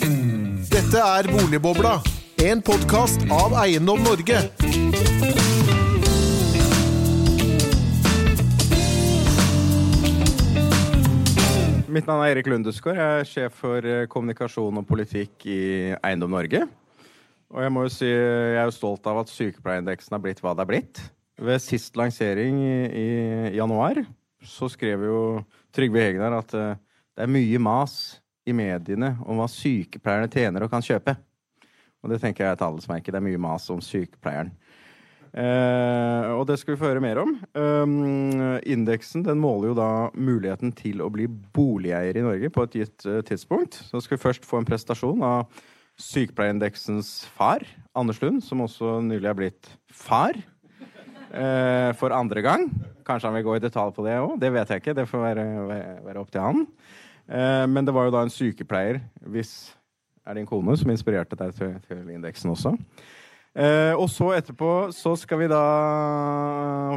[0.00, 1.98] Dette er Boligbobla,
[2.40, 4.38] en podkast av Eiendom Norge.
[11.90, 12.96] Mitt navn er Erik Lundesgaard.
[12.96, 15.60] Jeg er sjef for eh, kommunikasjon og politikk i
[16.00, 16.62] Eiendom Norge.
[17.52, 20.54] Og jeg må jo si jeg er jo stolt av at sykepleierindeksen har blitt hva
[20.56, 21.02] det er blitt.
[21.36, 23.10] Ved sist lansering i,
[23.58, 24.00] januar
[24.40, 25.20] så skrev jo
[25.76, 26.72] Trygve Hegnar at uh,
[27.12, 31.16] det er mye mas i mediene om hva sykepleierne tjener og kan kjøpe.
[32.00, 33.12] Og det tenker jeg er et adelsmerke.
[33.12, 34.52] Det er mye mas om sykepleieren.
[35.30, 37.36] Eh, og det skal vi få høre mer om.
[37.54, 42.78] Um, indeksen den måler jo da muligheten til å bli boligeier i Norge på et
[42.80, 43.78] gitt uh, tidspunkt.
[43.86, 45.60] Så skal vi først få en prestasjon av
[46.00, 47.62] sykepleierindeksens far,
[47.94, 50.38] Anders Lund, som også nylig er blitt far.
[51.30, 52.64] Eh, for andre gang.
[53.06, 54.34] Kanskje han vil gå i detalj på det òg.
[54.42, 54.96] Det vet jeg ikke.
[54.98, 55.44] Det får være,
[56.02, 56.64] være opp til han.
[57.30, 58.98] Men det var jo da en sykepleier,
[59.30, 59.52] hvis
[60.26, 62.74] er din kone, som inspirerte deg til, til indeksen også.
[63.50, 65.60] Eh, og så etterpå så skal vi da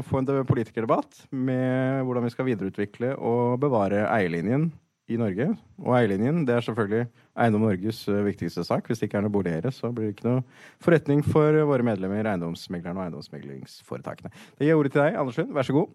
[0.06, 4.70] få en politikerdebatt med hvordan vi skal videreutvikle og bevare eierlinjen
[5.10, 5.50] i Norge.
[5.82, 8.86] Og eierlinjen det er selvfølgelig Eiendom Norges uh, viktigste sak.
[8.88, 10.44] Hvis det ikke er noe boligere, så blir det ikke noe
[10.84, 14.30] forretning for våre medlemmer, eiendomsmeglerne og eiendomsmeglingsforetakene.
[14.54, 15.52] Det gir ordet til deg, Anders Lund.
[15.58, 15.90] Vær så god.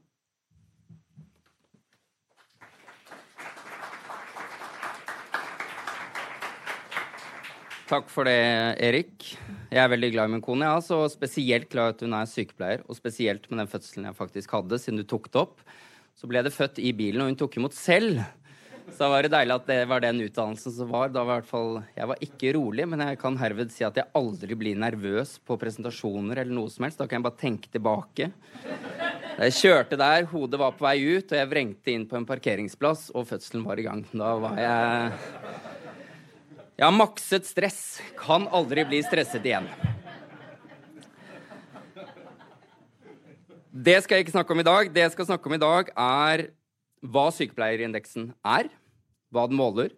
[7.89, 8.37] Takk for det,
[8.85, 9.31] Erik.
[9.73, 10.67] Jeg er veldig glad i min kone.
[10.69, 14.53] Ja, så spesielt glad at hun er sykepleier, og spesielt med den fødselen jeg faktisk
[14.53, 15.63] hadde, siden du tok det opp.
[16.19, 18.21] Så ble det født i bilen, og hun tok imot selv.
[18.91, 21.09] Så da var det deilig at det var den utdannelsen som var.
[21.15, 23.97] Da var i hvert fall, Jeg var ikke rolig, men jeg kan herved si at
[23.97, 27.01] jeg aldri blir nervøs på presentasjoner eller noe som helst.
[27.01, 28.31] Da kan jeg bare tenke tilbake.
[29.39, 33.09] Jeg kjørte der, hodet var på vei ut, og jeg vrengte inn på en parkeringsplass,
[33.17, 34.05] og fødselen var i gang.
[34.13, 35.68] Da var jeg
[36.79, 37.81] jeg har makset stress.
[38.19, 39.67] Kan aldri bli stresset igjen.
[43.69, 44.93] Det skal jeg ikke snakke om i dag.
[44.95, 46.45] Det jeg skal snakke om i dag, er
[47.03, 48.71] hva sykepleierindeksen er,
[49.35, 49.91] hva den måler,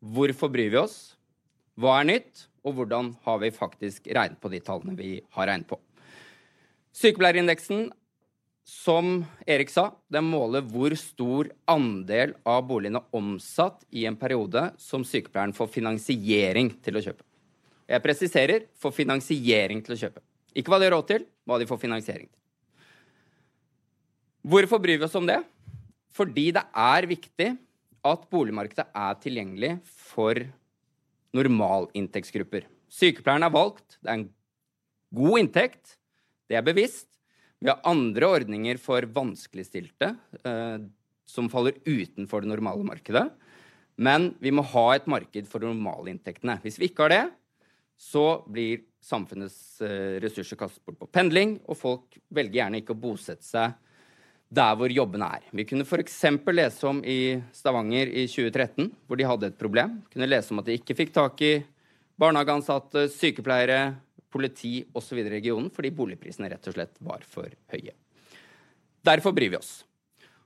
[0.00, 0.98] hvorfor bryr vi oss,
[1.80, 5.68] hva er nytt, og hvordan har vi faktisk regnet på de tallene vi har regnet
[5.68, 5.80] på.
[6.96, 7.88] Sykepleierindeksen
[8.70, 15.02] som Erik sa, den måler hvor stor andel av boligene omsatt i en periode som
[15.06, 17.26] sykepleieren får finansiering til å kjøpe.
[17.90, 20.22] Jeg presiserer får finansiering til å kjøpe.
[20.54, 22.38] Ikke hva de har råd til, hva de får finansiering til.
[24.54, 25.40] Hvorfor bryr vi oss om det?
[26.14, 27.50] Fordi det er viktig
[28.06, 29.74] at boligmarkedet er tilgjengelig
[30.14, 30.38] for
[31.34, 32.70] normalinntektsgrupper.
[32.90, 34.28] Sykepleieren er valgt, det er en
[35.14, 35.96] god inntekt,
[36.50, 37.09] det er bevisst,
[37.60, 40.78] vi har andre ordninger for vanskeligstilte eh,
[41.28, 43.26] som faller utenfor det normale markedet.
[44.00, 46.56] Men vi må ha et marked for normalinntektene.
[46.64, 47.24] Hvis vi ikke har det,
[48.00, 53.02] så blir samfunnets eh, ressurser kastet bort på pendling, og folk velger gjerne ikke å
[53.02, 53.76] bosette seg
[54.50, 55.44] der hvor jobbene er.
[55.54, 56.16] Vi kunne f.eks.
[56.50, 60.00] lese om i Stavanger i 2013, hvor de hadde et problem.
[60.08, 61.52] Vi kunne lese om at de ikke fikk tak i
[62.20, 63.94] barnehageansatte, sykepleiere,
[64.30, 65.18] politi osv.
[65.18, 67.94] i regionen fordi boligprisene rett og slett var for høye.
[69.06, 69.84] Derfor bryr vi oss.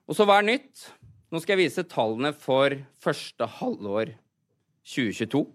[0.09, 0.89] Og så hva er nytt?
[1.33, 4.13] Nå skal jeg vise tallene for første halvår
[4.87, 5.47] 2022.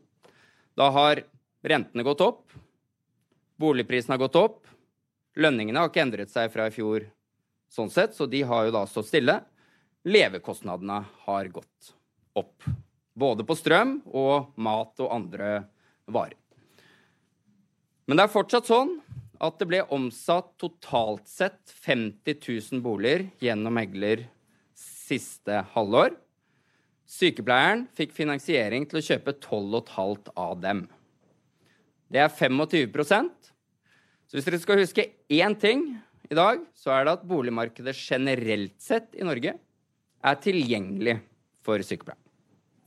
[0.76, 1.22] Da har
[1.64, 2.50] rentene gått opp,
[3.60, 4.60] boligprisene har gått opp,
[5.40, 7.06] lønningene har ikke endret seg fra i fjor
[7.70, 9.38] sånn sett, så de har jo da stått stille.
[10.10, 11.94] Levekostnadene har gått
[12.40, 12.66] opp.
[13.14, 15.52] Både på strøm og mat og andre
[16.10, 16.38] varer.
[18.10, 18.96] Men det er fortsatt sånn
[19.38, 24.24] at det ble omsatt totalt sett 50 000 boliger gjennom megler
[24.74, 26.16] siste halvår.
[27.06, 30.82] Sykepleieren fikk finansiering til å kjøpe 12,5 av dem.
[32.10, 33.52] Det er 25%
[34.26, 35.84] Så hvis dere skal huske én ting
[36.30, 41.20] i dag, så er det at boligmarkedet generelt sett i Norge er tilgjengelig
[41.66, 42.26] for sykepleieren.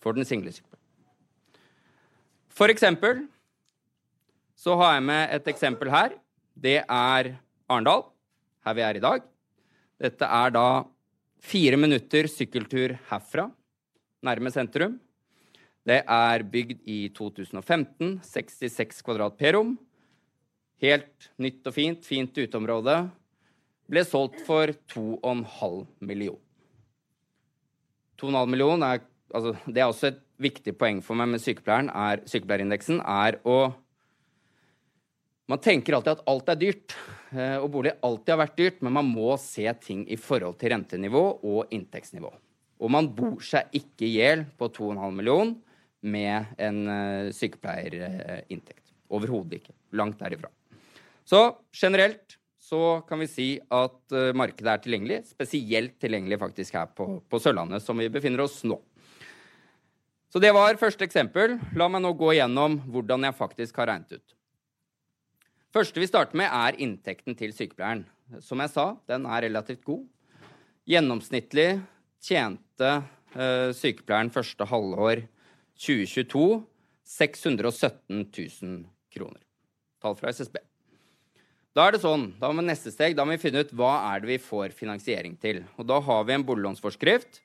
[0.03, 0.83] For den single sykepleieren.
[2.51, 3.23] For eksempel
[4.63, 6.13] så har jeg med et eksempel her.
[6.55, 7.33] Det er
[7.67, 8.05] Arendal,
[8.63, 9.25] her vi er i dag.
[10.03, 10.67] Dette er da
[11.43, 13.49] fire minutter sykkeltur herfra,
[14.23, 15.01] nærme sentrum.
[15.83, 18.21] Det er bygd i 2015.
[18.23, 19.75] 66 kvadrat per rom.
[20.83, 22.07] Helt nytt og fint.
[22.07, 23.01] Fint uteområde.
[23.91, 26.39] Ble solgt for 2,5 million.
[28.23, 29.03] 2,5 million er,
[29.35, 33.73] altså, det er også et viktig poeng for meg med sykepleieren, er, sykepleierindeksen, er å
[35.53, 36.95] man tenker alltid at alt er dyrt,
[37.35, 40.73] eh, og bolig alltid har vært dyrt, men man må se ting i forhold til
[40.73, 42.31] rentenivå og inntektsnivå.
[42.83, 45.53] Og man bor seg ikke i hjel på 2,5 million
[46.03, 48.89] med en uh, sykepleierinntekt.
[49.13, 49.77] Overhodet ikke.
[49.95, 50.51] Langt derifra.
[51.23, 55.21] Så generelt så kan vi si at uh, markedet er tilgjengelig.
[55.31, 58.81] Spesielt tilgjengelig faktisk her på, på, Sørlandet, som vi befinner oss nå.
[60.33, 61.61] Så det var første eksempel.
[61.79, 64.39] La meg nå gå igjennom hvordan jeg faktisk har regnet ut.
[65.73, 68.05] Første vi starter med, er inntekten til sykepleieren.
[68.45, 70.03] Som jeg sa, den er relativt god.
[70.89, 71.81] Gjennomsnittlig
[72.21, 72.91] tjente
[73.33, 75.25] uh, sykepleieren første halvår
[75.81, 76.45] 2022
[77.09, 78.85] 617 000
[79.17, 79.41] kroner.
[80.03, 80.61] Tall fra SSB.
[81.73, 84.21] Da er det sånn, da må neste steg, da må vi finne ut hva er
[84.21, 85.65] det vi får finansiering til.
[85.81, 87.41] Og Da har vi en boliglånsforskrift.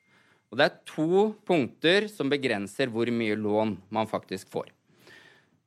[0.52, 4.68] Og det er to punkter som begrenser hvor mye lån man faktisk får.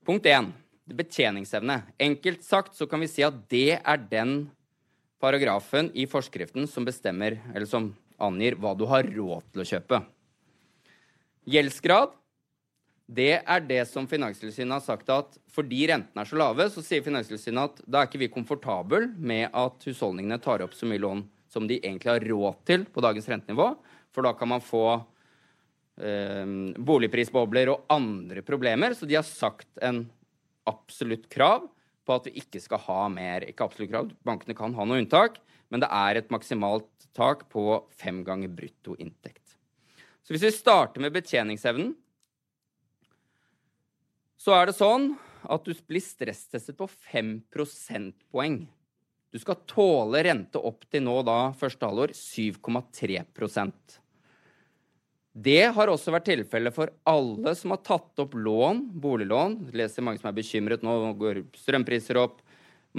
[0.06, 0.54] Punkt én
[0.98, 1.82] betjeningsevne.
[2.02, 4.50] Enkelt sagt så kan vi si at det er den
[5.22, 7.92] paragrafen i forskriften som bestemmer, eller som
[8.22, 10.02] angir hva du har råd til å kjøpe.
[11.52, 12.18] Gjeldsgrad
[13.12, 17.04] det er det som Finanstilsynet har sagt at fordi rentene er så lave, så sier
[17.04, 21.26] Finanstilsynet at da er ikke vi komfortable med at husholdningene tar opp så mye lån
[21.52, 23.74] som de egentlig har råd til på dagens rentenivå.
[24.16, 24.86] For da kan man få
[26.00, 28.96] eh, boligprisbobler og andre problemer.
[28.96, 30.06] Så de har sagt en
[30.70, 31.68] absolutt krav
[32.06, 33.46] på at vi ikke skal ha mer.
[33.48, 35.40] Ikke absolutt krav, bankene kan ha noe unntak,
[35.72, 37.66] men det er et maksimalt tak på
[38.00, 39.56] fem ganger brutto inntekt.
[40.22, 41.94] Så hvis vi starter med betjeningsevnen,
[44.42, 45.12] så er det sånn
[45.52, 48.64] at du blir stresstestet på 5 prosentpoeng.
[49.32, 53.22] Du skal tåle rente opp til nå da første halvår 7,3
[55.32, 59.58] Det har også vært tilfellet for alle som har tatt opp lån, boliglån.
[59.76, 62.42] Leser mange som er bekymret nå, går strømpriser opp,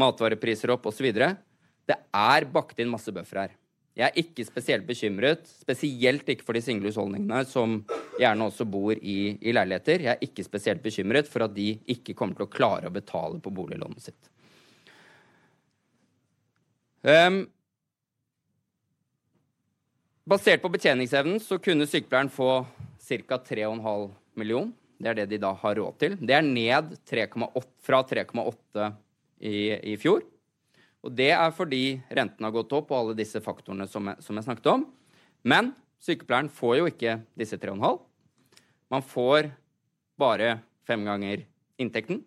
[0.00, 1.11] matvarepriser opp osv.
[1.12, 3.58] Det er bakt inn masse buffer her.
[3.93, 7.82] Jeg er ikke spesielt bekymret, spesielt ikke for de single husholdningene som
[8.17, 10.06] gjerne også bor i, i, leiligheter.
[10.06, 13.43] Jeg er ikke spesielt bekymret for at de ikke kommer til å klare å betale
[13.44, 14.31] på boliglånet sitt.
[17.05, 17.44] Um,
[20.28, 22.64] basert på betjeningsevnen så kunne sykepleieren få
[23.02, 23.38] ca.
[23.38, 24.72] 3,5 million.
[25.02, 26.16] Det er det de da har råd til.
[26.20, 28.92] Det er ned 3, 8, fra 3,8
[29.42, 29.56] i,
[29.92, 30.22] i fjor.
[31.02, 34.38] Og det er fordi renten har gått opp og alle disse faktorene som jeg, som
[34.38, 34.84] jeg snakket om.
[35.42, 35.72] Men
[36.02, 37.98] sykepleieren får jo ikke disse 3,5.
[38.92, 39.50] Man får
[40.20, 41.42] bare fem ganger
[41.82, 42.22] inntekten.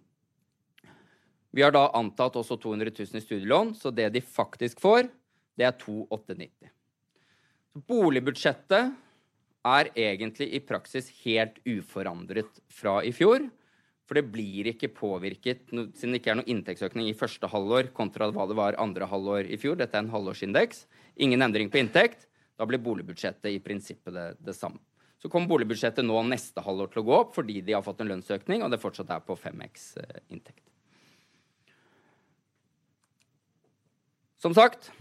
[1.56, 5.08] Vi har da antatt også 200 000 i studielån, så det de faktisk får,
[5.56, 6.68] det er 2890.
[7.76, 8.94] Boligbudsjettet
[9.66, 13.50] er egentlig i praksis helt uforandret fra i fjor.
[14.06, 18.30] For det blir ikke påvirket, siden det ikke er noen inntektsøkning i første halvår kontra
[18.30, 19.80] hva det var andre halvår i fjor.
[19.80, 20.84] Dette er en halvårsindeks.
[21.26, 22.28] Ingen endring på inntekt.
[22.56, 24.80] Da blir boligbudsjettet i prinsippet det, det samme.
[25.20, 28.12] Så kommer boligbudsjettet nå neste halvår til å gå opp fordi de har fått en
[28.14, 30.62] lønnsøkning, og det fortsatt er på 5X eh, inntekt.
[34.38, 34.92] Som sagt,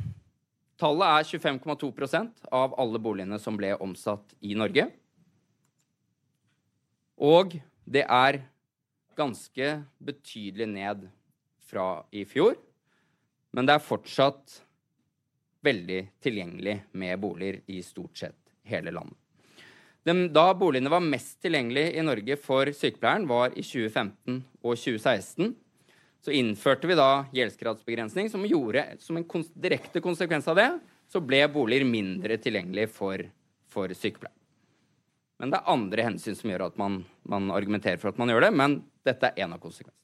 [0.85, 4.91] tallet er 25,2% av alle boligene som ble omsatt i Norge.
[7.25, 7.57] Og
[7.89, 8.43] det er
[9.17, 9.71] ganske
[10.03, 11.09] betydelig ned
[11.65, 12.59] fra i fjor.
[13.55, 14.61] Men det er fortsatt
[15.65, 19.17] veldig tilgjengelig med boliger i stort sett hele landet.
[20.05, 25.55] Da boligene var mest tilgjengelige i Norge for sykepleieren, var i 2015 og 2016.
[26.25, 29.27] Så innførte vi da gjeldsgradsbegrensning, som gjorde som en
[29.61, 30.71] direkte konsekvens av det,
[31.13, 33.21] så ble boliger mindre tilgjengelig for,
[33.69, 34.33] for sykepleiere.
[35.43, 38.47] Men det er andre hensyn som gjør at man, man argumenterer for at man gjør
[38.47, 38.53] det.
[38.57, 40.01] Men dette er en av konsekvensene.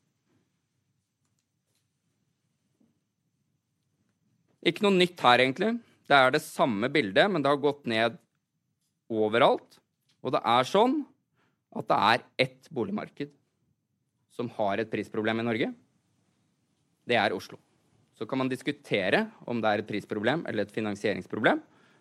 [4.68, 5.70] Ikke noe nytt her, egentlig.
[6.10, 8.18] Det er det samme bildet, men det har gått ned
[9.08, 9.78] overalt.
[10.20, 11.00] Og det er sånn
[11.72, 13.30] at det er ett boligmarked
[14.36, 15.70] som har et prisproblem i Norge.
[17.11, 17.59] Det er Oslo.
[18.14, 21.61] Så kan man diskutere om det er et prisproblem eller et finansieringsproblem.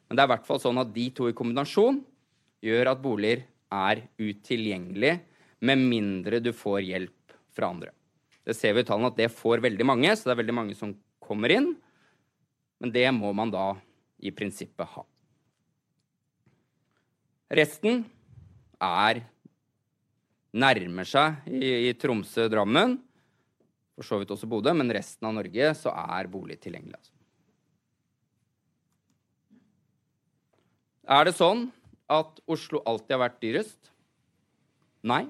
[0.09, 2.01] Men det er i hvert fall sånn at de to i kombinasjon
[2.65, 5.19] gjør at boliger er utilgjengelige
[5.65, 7.93] med mindre du får hjelp fra andre.
[8.45, 10.75] Det ser vi i tallene at det får veldig mange, så det er veldig mange
[10.77, 11.73] som kommer inn.
[12.79, 13.73] Men det må man da
[14.19, 15.03] i prinsippet ha.
[17.59, 18.03] Resten
[18.83, 19.21] er
[20.49, 22.97] nærmer seg i, i Tromsø, Drammen,
[23.99, 26.95] for så vidt også Bodø, men resten av Norge så er bolig tilgjengelig.
[26.95, 27.15] Altså.
[31.09, 31.65] Er det sånn
[32.07, 33.89] at Oslo alltid har vært dyrest?
[35.09, 35.25] Nei,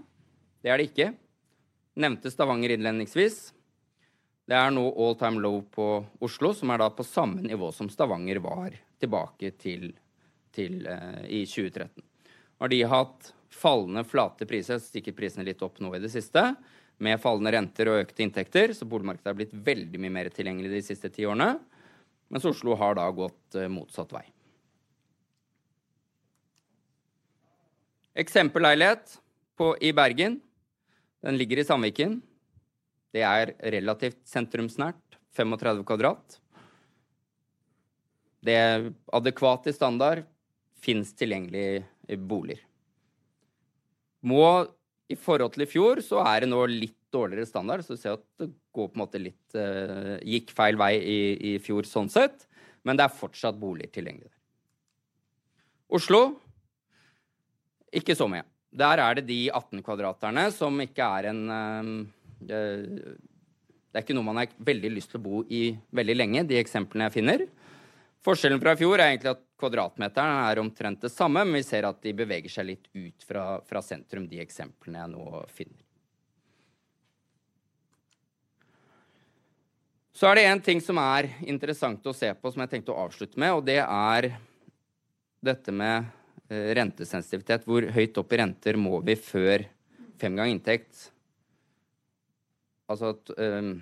[0.62, 1.08] det er det ikke.
[2.00, 3.40] Nevnte Stavanger innledningsvis.
[4.50, 5.88] Det er nå all time low på
[6.26, 9.92] Oslo, som er da på samme nivå som Stavanger var tilbake til,
[10.54, 12.06] til uh, i 2013.
[12.60, 16.44] har de hatt fallende flate priser, stikker prisene litt opp nå i det siste,
[17.00, 20.82] med fallende renter og økte inntekter, så boligmarkedet har blitt veldig mye mer tilgjengelig de
[20.90, 21.54] siste ti årene.
[22.30, 24.26] Mens Oslo har da gått uh, motsatt vei.
[28.20, 29.16] Eksempelleilighet
[29.82, 30.40] i Bergen.
[31.24, 32.20] Den ligger i Sandviken.
[33.16, 35.00] Det er relativt sentrumsnært.
[35.40, 36.40] 35 kvadrat.
[38.44, 40.26] Det er adekvat i standard.
[40.80, 41.86] Fins tilgjengelig
[42.28, 42.62] boliger.
[44.24, 44.44] Må
[45.10, 48.18] I forhold til i fjor så er det nå litt dårligere standard, så du ser
[48.18, 52.12] at det går på en måte litt uh, Gikk feil vei i, i, fjor sånn
[52.14, 52.46] sett,
[52.86, 54.38] men det er fortsatt boliger tilgjengelig der.
[55.98, 56.22] Oslo
[57.90, 58.46] ikke så mye.
[58.70, 61.96] Der er det de 18 kvadraterne som ikke er en uh,
[62.46, 66.60] det, er ikke noe man har veldig lyst til å bo i veldig lenge, de
[66.62, 67.48] eksemplene jeg finner.
[68.26, 71.88] Forskjellen fra i fjor er egentlig at kvadratmeteren er omtrent det samme, men vi ser
[71.88, 75.80] at de beveger seg litt ut fra, fra sentrum, de eksemplene jeg nå finner.
[80.20, 83.06] Så er det en ting som er interessant å se på, som jeg tenkte å
[83.06, 84.34] avslutte med, og det er
[85.40, 86.10] dette med
[86.52, 87.64] eh, rentesensitivitet.
[87.64, 89.64] Hvor høyt opp i renter må vi før
[90.20, 91.06] fem ganger inntekt?
[92.92, 93.78] Altså at um,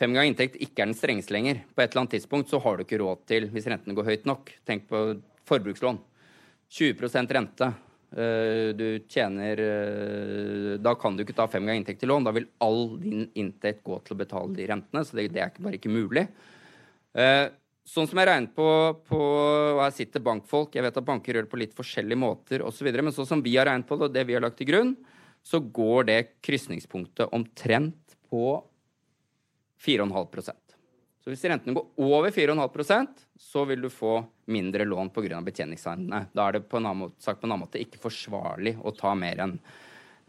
[0.00, 1.62] fem ganger inntekt ikke er den strengeste lenger.
[1.74, 4.28] På et eller annet tidspunkt så har du ikke råd til, hvis rentene går høyt
[4.28, 5.06] nok Tenk på
[5.48, 6.00] forbrukslån.
[6.74, 7.72] 20% rente.
[8.14, 12.26] Eh, du tjener eh, Da kan du ikke ta fem ganger inntekt til lån.
[12.26, 15.04] Da vil all din inntekt gå til å betale de rentene.
[15.04, 16.26] Så det, det er bare ikke mulig.
[17.14, 17.46] Eh,
[17.84, 18.68] sånn som jeg regner på,
[19.08, 20.76] på og Her sitter bankfolk.
[20.76, 22.90] Jeg vet at banker gjør det på litt forskjellige måter osv.
[22.94, 24.94] Men sånn som vi har regnet på det, og det vi har lagt til grunn,
[25.44, 28.62] så går det krysningspunktet omtrent på
[29.84, 30.76] 4,5%
[31.24, 34.18] Så hvis rentene går over 4,5% så vil du få
[34.52, 35.40] mindre lån pga.
[35.40, 36.26] betjeningsegnene.
[36.32, 38.92] Da er det på en annen måte, sagt på en annen måte ikke forsvarlig å
[38.96, 39.58] ta mer enn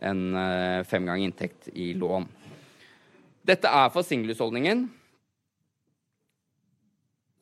[0.04, 2.28] en, uh, fem ganger inntekt i lån.
[3.46, 4.88] Dette er for singelhusholdningen.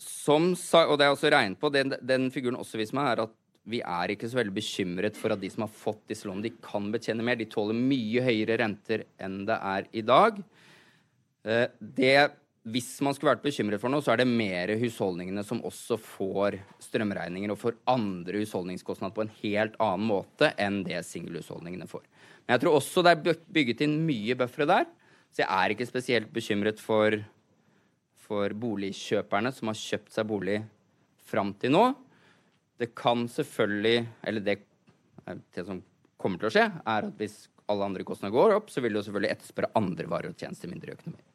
[0.03, 3.33] Som, og det er også regnet på, den, den figuren også viser meg, er at
[3.71, 6.63] vi er ikke så veldig bekymret for at de som har fått disse lånene, de
[6.63, 7.39] kan betjene mer.
[7.39, 10.41] De tåler mye høyere renter enn det er i dag.
[11.43, 12.31] Eh, det,
[12.71, 16.57] hvis man skulle vært bekymret for noe, så er det mer husholdningene som også får
[16.85, 22.05] strømregninger og får andre husholdningskostnader på en helt annen måte enn det singelhusholdningene får.
[22.45, 24.89] Men jeg tror også det er bygget inn mye buffere der,
[25.33, 27.17] så jeg er ikke spesielt bekymret for,
[28.23, 30.59] for boligkjøperne som har kjøpt seg bolig
[31.27, 31.87] fram til nå.
[32.79, 34.55] Det kan selvfølgelig Eller det,
[35.55, 35.81] det som
[36.17, 37.35] kommer til å skje, er at hvis
[37.71, 40.91] alle andre kostnader går opp, så vil du selvfølgelig etterspørre andre varer og tjenester mindre
[40.91, 41.32] i økonomien.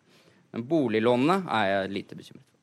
[0.55, 2.57] Men boliglånene er jeg lite bekymret for.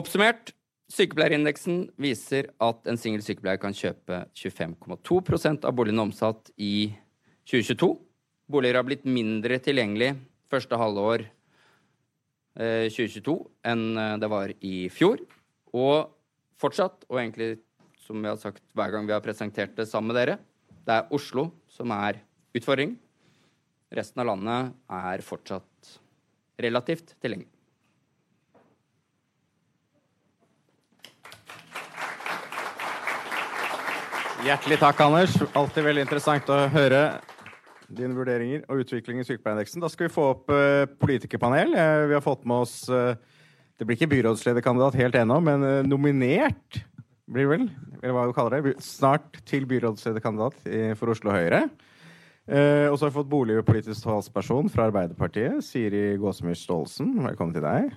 [0.00, 0.52] Oppsummert
[0.90, 6.90] sykepleierindeksen viser at en singel sykepleier kan kjøpe 25,2 av boligene omsatt i
[7.50, 7.90] 2022.
[8.50, 10.14] Boliger har blitt mindre tilgjengelig
[10.50, 11.26] første halvår
[12.58, 13.36] eh, 2022
[13.70, 15.22] enn eh, det var i fjor.
[15.70, 16.10] Og
[16.60, 17.60] fortsatt, og egentlig
[18.02, 20.38] som vi har sagt hver gang vi har presentert det sammen med dere,
[20.86, 22.18] det er Oslo som er
[22.56, 22.98] utfordringen.
[23.94, 25.69] Resten av landet er fortsatt
[26.62, 27.50] relativt til lengden.
[34.40, 35.34] Hjertelig takk, Anders.
[35.52, 37.00] Alltid veldig interessant å høre
[37.92, 39.82] dine vurderinger og utvikling i sykepleierindeksen.
[39.82, 41.74] Da skal vi få opp uh, politikerpanel.
[41.74, 43.12] Uh, vi har fått med oss uh,
[43.76, 46.80] Det blir ikke byrådslederkandidat helt ennå, men nominert
[47.30, 47.68] blir vel,
[48.00, 50.66] eller hva vi kaller det, snart til byrådslederkandidat
[51.00, 51.62] for Oslo Høyre.
[52.50, 57.12] Eh, og så har vi fått boligpolitisk talsperson fra Arbeiderpartiet, Siri Gåsemyr Staalesen.
[57.22, 57.92] Velkommen til deg.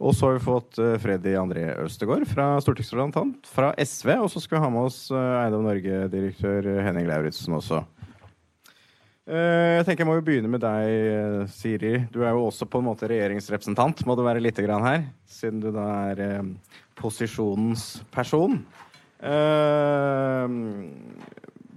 [0.00, 4.14] Og så har vi fått eh, Freddy André Østegård fra stortingsrepresentant fra SV.
[4.24, 7.82] Og så skal vi ha med oss eh, Eiendom Norge-direktør Henning Lauritzen også.
[9.28, 11.92] Eh, jeg tenker jeg må jo begynne med deg, eh, Siri.
[12.08, 15.60] Du er jo også på en måte regjeringsrepresentant, må det være lite grann her, siden
[15.60, 16.48] du da er eh,
[16.96, 18.62] posisjonens person.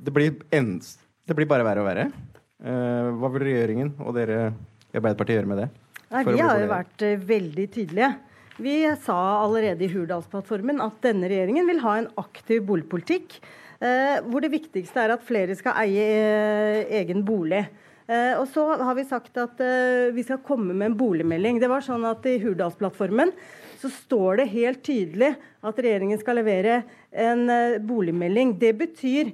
[0.02, 0.38] det blir
[1.28, 2.10] det blir bare verre og verre.
[2.62, 4.52] Uh, hva vil regjeringen og dere
[4.92, 5.70] i Arbeiderpartiet gjøre med det?
[6.12, 8.12] Nei, vi har jo vært uh, veldig tydelige.
[8.62, 13.40] Vi sa allerede i Hurdalsplattformen at denne regjeringen vil ha en aktiv boligpolitikk.
[13.82, 17.66] Uh, hvor det viktigste er at flere skal eie egen bolig.
[18.12, 19.62] og så har vi sagt at
[20.12, 21.62] vi skal komme med en boligmelding.
[21.62, 23.32] Det var sånn at I Hurdalsplattformen
[23.80, 25.30] så står det helt tydelig
[25.64, 26.82] at regjeringen skal levere
[27.14, 27.46] en
[27.88, 28.58] boligmelding.
[28.60, 29.32] Det betyr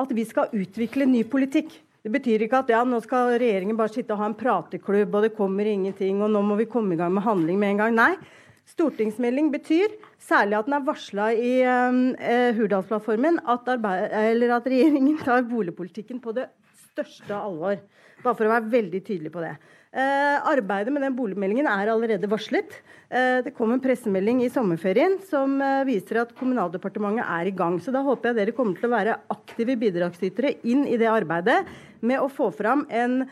[0.00, 1.72] at vi skal utvikle ny politikk.
[2.04, 5.24] Det betyr ikke at ja, nå skal regjeringen bare sitte og ha en prateklubb, og
[5.24, 7.94] det kommer ingenting, og nå må vi komme i gang med handling med en gang.
[7.96, 8.42] Nei.
[8.68, 16.20] Stortingsmelding betyr, særlig at den er varsla i uh, Hurdalsplattformen, at, at, regjeringen tar boligpolitikken
[16.24, 16.48] på det
[16.90, 17.76] største alvor.
[18.24, 19.52] Bare for å være veldig tydelig på det.
[19.94, 22.72] Uh, arbeidet med den boligmeldingen er allerede varslet.
[23.12, 27.78] Uh, det kom en pressemelding i sommerferien som viser at Kommunaldepartementet er i gang.
[27.78, 31.62] Så da håper jeg dere kommer til å være aktive bidragsytere inn i det arbeidet
[32.02, 33.22] med å få fram en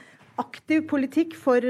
[0.41, 1.67] aktiv politikk for,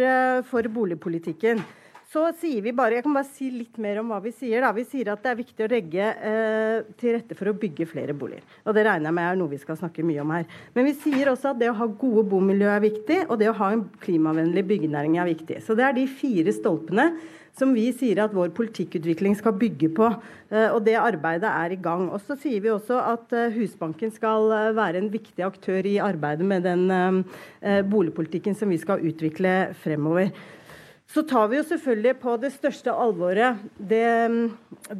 [0.46, 1.64] for boligpolitikken.
[2.12, 4.60] Så sier vi bare, Jeg kan bare si litt mer om hva vi sier.
[4.60, 4.72] da.
[4.76, 8.12] Vi sier at det er viktig å legge eh, til rette for å bygge flere
[8.12, 8.44] boliger.
[8.66, 10.44] Og Det regner jeg med er noe vi skal snakke mye om her.
[10.74, 13.56] Men vi sier også at det å ha gode bomiljø er viktig, og det å
[13.56, 15.62] ha en klimavennlig byggenæring er viktig.
[15.64, 17.14] Så det er de fire stolpene
[17.58, 20.08] som vi sier at vår politikkutvikling skal bygge på.
[20.52, 22.08] Eh, og det arbeidet er i gang.
[22.12, 25.98] Og så sier vi også at eh, Husbanken skal eh, være en viktig aktør i
[26.02, 27.24] arbeidet med den
[27.88, 30.32] boligpolitikken som vi skal utvikle fremover.
[31.12, 34.04] Så tar vi jo selvfølgelig på det største alvoret det,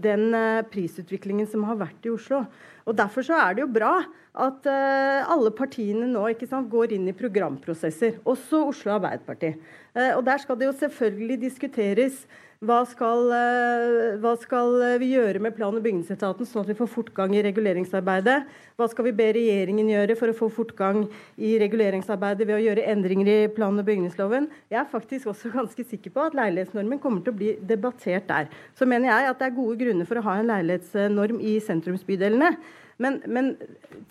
[0.04, 2.42] den eh, prisutviklingen som har vært i Oslo.
[2.84, 3.94] Og Derfor så er det jo bra
[4.32, 9.52] at uh, alle partiene nå sant, går inn i programprosesser, også Oslo Arbeiderparti.
[9.92, 12.22] Uh, og Der skal det jo selvfølgelig diskuteres
[12.62, 16.90] hva skal, eh, hva skal, vi gjøre med plan- og bygningsetaten, sånn at vi får
[16.92, 18.44] fortgang i reguleringsarbeidet?
[18.78, 22.86] Hva skal vi be regjeringen gjøre for å få fortgang i reguleringsarbeidet ved å gjøre
[22.86, 24.46] endringer i plan- og bygningsloven?
[24.70, 28.46] Jeg er faktisk også ganske sikker på at leilighetsnormen kommer til å bli debattert der.
[28.78, 32.54] Så mener jeg at det er gode grunner for å ha en leilighetsnorm i sentrumsbydelene.
[33.02, 33.56] Men, men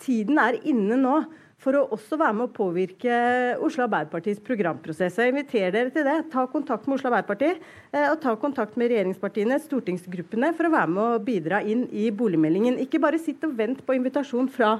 [0.02, 1.22] tiden er inne nå
[1.62, 3.16] for å også være med å påvirke
[3.62, 5.20] Oslo Arbeiderpartis programprosess.
[5.20, 6.16] Jeg inviterer dere til det.
[6.32, 10.92] Ta kontakt med Oslo Arbeiderparti eh, og ta kontakt med regjeringspartiene, stortingsgruppene, for å være
[10.94, 12.80] med å bidra inn i boligmeldingen.
[12.82, 14.76] Ikke bare sitt og vent på invitasjon fra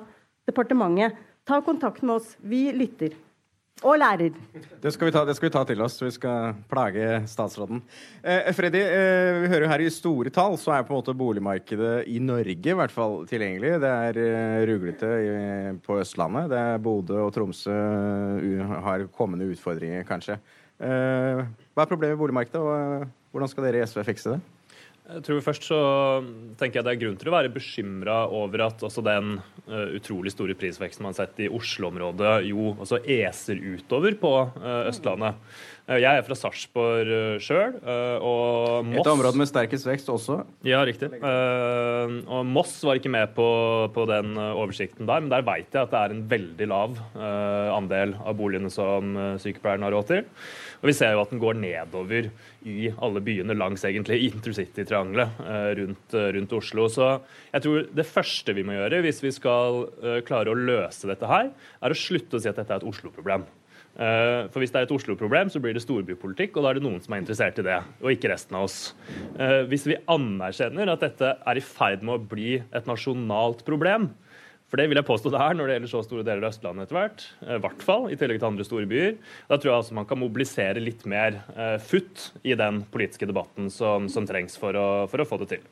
[0.51, 1.21] departementet.
[1.47, 2.35] Ta kontakt med oss.
[2.43, 3.15] Vi lytter.
[3.83, 4.35] Og lærer.
[4.83, 5.99] Det skal, ta, det skal, vi ta, til oss.
[6.03, 7.83] Vi skal plage statsråden.
[8.23, 11.15] Eh, Freddy, eh, vi hører jo her i store tall så er på en måte
[11.19, 13.75] boligmarkedet i Norge i hvert fall tilgjengelig.
[13.83, 15.35] Det er eh, ruglete i,
[15.83, 16.51] på Østlandet.
[16.53, 20.39] Det er Bodø og Tromsø uh, har kommende utfordringer, kanskje.
[20.83, 21.43] Eh,
[21.75, 24.41] hva er problemet i boligmarkedet, og hvordan skal dere i SV fikse det?
[25.03, 25.79] Jeg tror først så
[26.61, 29.35] tenker jeg Det er grunn til å være bekymra over at også den
[29.67, 34.85] uh, utrolig store prisveksten man har sett i Oslo-området, jo også eser utover på uh,
[34.87, 35.43] Østlandet.
[35.89, 37.77] Uh, jeg er fra Sarpsborg uh, sjøl.
[38.23, 40.43] og Moss Et område med sterkest vekst også.
[40.67, 41.11] Ja, riktig.
[41.23, 43.49] og Moss var ikke med på,
[43.95, 46.99] på den oversikten der, men der veit jeg at det er en veldig lav
[47.77, 50.29] andel av boligene som sykepleierne har råd til.
[50.83, 52.27] Og vi ser jo at den går nedover
[52.67, 56.89] i alle byene langs egentlig intercity-triangelet eh, rundt, eh, rundt, Oslo.
[56.91, 57.09] Så
[57.53, 61.31] jeg tror det første vi må gjøre hvis vi skal eh, klare å løse dette
[61.31, 63.47] her, er å slutte å si at dette er et Oslo-problem.
[63.93, 67.03] For Hvis det er et Oslo-problem, så blir det storbypolitikk, og da er det noen
[67.05, 68.79] som er interessert i det, og ikke resten av oss.
[69.69, 74.09] Hvis vi anerkjenner at dette er i ferd med å bli et nasjonalt problem,
[74.73, 76.87] for det vil jeg påstå det er når det gjelder så store deler av Østlandet
[76.87, 77.25] etter hvert.
[77.45, 79.19] Eh, I hvert fall, i tillegg til andre store byer.
[79.51, 81.37] Da tror jeg altså man kan mobilisere litt mer
[81.85, 85.69] futt i den politiske debatten som, som trengs for å, for å, få det til.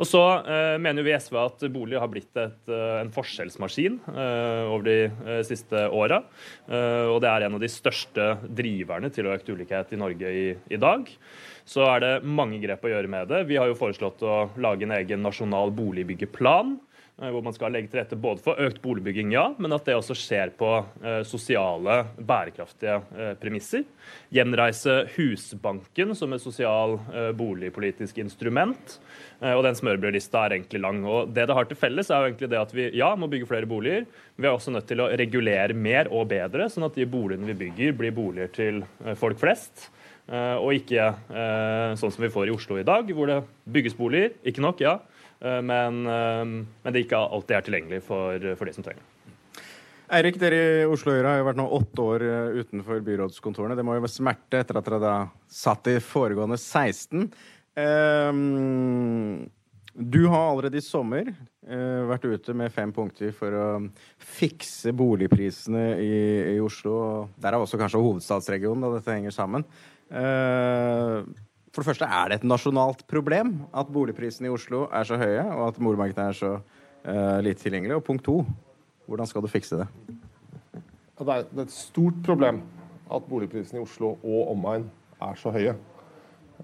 [0.00, 4.00] Og så uh, mener vi i SV at bolig har blitt et, uh, en forskjellsmaskin
[4.10, 4.98] over de
[5.46, 6.22] siste åra.
[6.70, 10.78] og det er en av de største driverne til økt ulikhet i Norge i, i
[10.80, 11.08] dag
[11.70, 13.44] så er det mange grep å gjøre med det.
[13.50, 16.78] Vi har jo foreslått å lage en egen nasjonal boligbyggeplan.
[17.20, 19.96] Eh, hvor man skal legge til rette både for økt boligbygging, ja, men at det
[19.98, 20.70] også skjer på
[21.04, 23.84] eh, sosiale, bærekraftige eh, premisser.
[24.32, 26.96] Gjenreise Husbanken som et sosial
[27.36, 28.96] boligpolitisk instrument.
[29.40, 31.00] Og den smørbrødlista er egentlig lang.
[31.08, 33.48] Og Det det har til felles, er jo egentlig det at vi ja, må bygge
[33.48, 34.04] flere boliger.
[34.36, 37.48] Men vi er også nødt til å regulere mer og bedre, sånn at de boligene
[37.50, 38.82] vi bygger, blir boliger til
[39.18, 39.88] folk flest.
[40.30, 41.08] og ikke
[41.98, 44.36] sånn som vi får i Oslo i dag, hvor det bygges boliger.
[44.46, 45.00] Ikke nok, ja
[45.40, 49.08] men, eh, men, det ikke alltid er tilgjengelig for, for de som trenger det.
[50.10, 53.76] Eirik, dere i Oslo Høyre har jo vært nå åtte år eh, utenfor byrådskontorene.
[53.78, 55.14] Det må jo være smerte etter at dere da
[55.46, 57.30] satt i foregående 16.
[60.00, 61.30] Du har allerede i sommer
[62.10, 63.66] vært ute med fem punkter for å
[64.34, 66.18] fikse boligprisene i,
[66.56, 67.30] i Oslo.
[67.40, 69.64] Derav også kanskje hovedstadsregionen, da dette henger sammen.
[71.70, 75.44] For det første, er det et nasjonalt problem at boligprisene i Oslo er så høye,
[75.54, 78.00] og at boligmarkedet er så uh, lite tilgjengelig?
[78.00, 78.40] Og punkt to,
[79.06, 79.86] hvordan skal du fikse det?
[81.20, 82.64] Det, er, et stort problem
[83.10, 84.88] at boligprisene i Oslo og omegn
[85.22, 85.76] er så høye.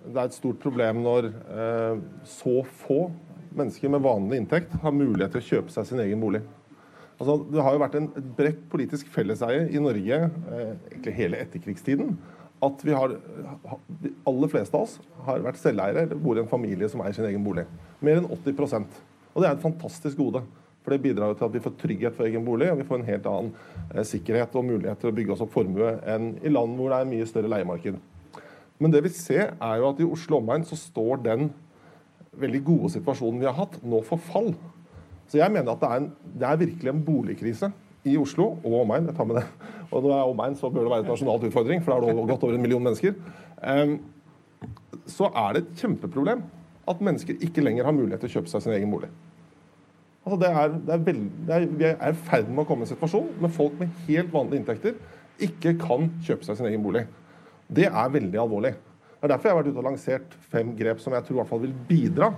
[0.06, 3.04] Det er et stort problem når uh, så få
[3.56, 6.42] mennesker med vanlig inntekt har mulighet til å kjøpe seg sin egen bolig.
[7.16, 11.38] Altså, det har jo vært en, et bredt politisk felleseie i Norge eh, egentlig hele
[11.40, 12.10] etterkrigstiden
[12.64, 13.16] at vi har
[14.02, 17.16] De aller fleste av oss har vært selveiere eller bor i en familie som eier
[17.16, 17.66] sin egen bolig.
[18.00, 19.02] Mer enn 80%
[19.34, 20.40] Og det er et fantastisk gode.
[20.86, 23.08] For det bidrar til at vi får trygghet for egen bolig, og vi får en
[23.08, 23.48] helt annen
[23.90, 27.00] eh, sikkerhet og mulighet til å bygge oss opp formue enn i land hvor det
[27.02, 27.98] er mye større leiemarked.
[28.78, 31.48] Men det vi ser, er jo at i Oslo omegn så står den
[32.38, 34.52] veldig gode situasjonen vi har hatt, nå for fall.
[35.26, 37.72] Så jeg mener at det er, en, det er virkelig en boligkrise
[38.06, 39.08] i Oslo og omegn.
[39.10, 39.46] Jeg tar med det.
[39.90, 42.16] Og når det er omegn, så bør det være et nasjonalt utfordring, for da er
[42.16, 43.18] det godt over en million mennesker.
[43.62, 43.98] Um,
[45.10, 46.42] så er det et kjempeproblem
[46.86, 49.10] at mennesker ikke lenger har mulighet til å kjøpe seg sin egen bolig.
[50.26, 52.82] Altså det er, det er veld, det er, vi er i ferd med å komme
[52.82, 54.96] i en situasjon med folk med helt vanlige inntekter
[55.46, 57.04] ikke kan kjøpe seg sin egen bolig.
[57.68, 58.72] Det er veldig alvorlig.
[59.16, 61.40] Det er derfor jeg har vært ute og lansert fem grep som jeg tror i
[61.40, 62.30] hvert fall vil bidra.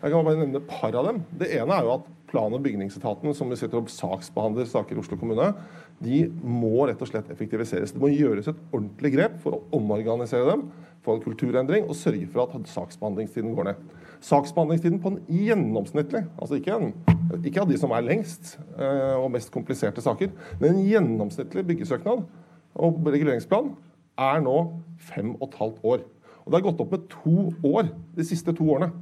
[0.00, 1.18] Jeg kan bare nevne et par av dem.
[1.36, 5.00] Det ene er jo at plan- og bygningsetaten, som vi sitter og saksbehandler saker i
[5.02, 5.50] Oslo kommune,
[6.00, 7.92] de må rett og slett effektiviseres.
[7.92, 10.70] Det må gjøres et ordentlig grep for å omorganisere dem,
[11.04, 13.82] få en kulturendring og sørge for at saksbehandlingstiden går ned.
[14.24, 16.94] Saksbehandlingstiden på en gjennomsnittlig, altså ikke, en,
[17.44, 22.24] ikke av de som er lengst eh, og mest kompliserte saker, men en gjennomsnittlig byggesøknad
[22.80, 23.72] og reguleringsplan
[24.20, 24.56] er nå
[25.12, 26.08] fem og et halvt år.
[26.44, 28.92] Og det har gått opp med to år de siste to årene.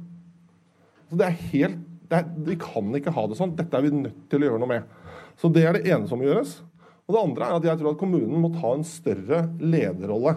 [1.09, 3.55] Så det er helt, det er, Vi kan ikke ha det sånn.
[3.57, 5.15] Dette er vi nødt til å gjøre noe med.
[5.39, 6.59] Så det er det ene som må gjøres.
[7.09, 10.35] Og det andre er at jeg tror at kommunen må ta en større lederrolle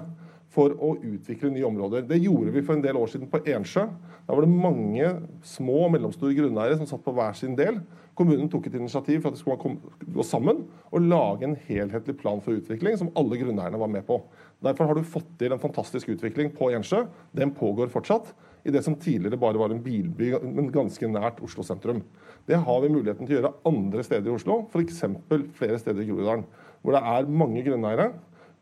[0.52, 2.04] for å utvikle nye områder.
[2.08, 3.86] Det gjorde vi for en del år siden på Ensjø.
[4.26, 5.08] Da var det mange
[5.48, 7.80] små og mellomstore grunneiere som satt på hver sin del.
[8.16, 12.40] Kommunen tok et initiativ for at de skulle gå sammen og lage en helhetlig plan
[12.44, 14.20] for utvikling som alle grunneierne var med på.
[14.62, 17.06] Derfor har du fått til en fantastisk utvikling på Ensjø.
[17.36, 21.64] Den pågår fortsatt i det som tidligere bare var en bilby, men ganske nært Oslo
[21.66, 22.02] sentrum.
[22.46, 25.02] Det har vi muligheten til å gjøre andre steder i Oslo, f.eks.
[25.58, 26.44] flere steder i Groruddalen,
[26.82, 28.12] hvor det er mange grunneiere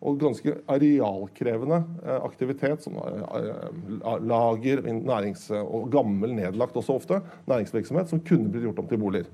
[0.00, 3.64] og ganske arealkrevende eh, aktivitet, som eh,
[4.24, 9.32] lager, nærings- og gammel nedlagt også ofte, næringsvirksomhet, som kunne blitt gjort om til boliger.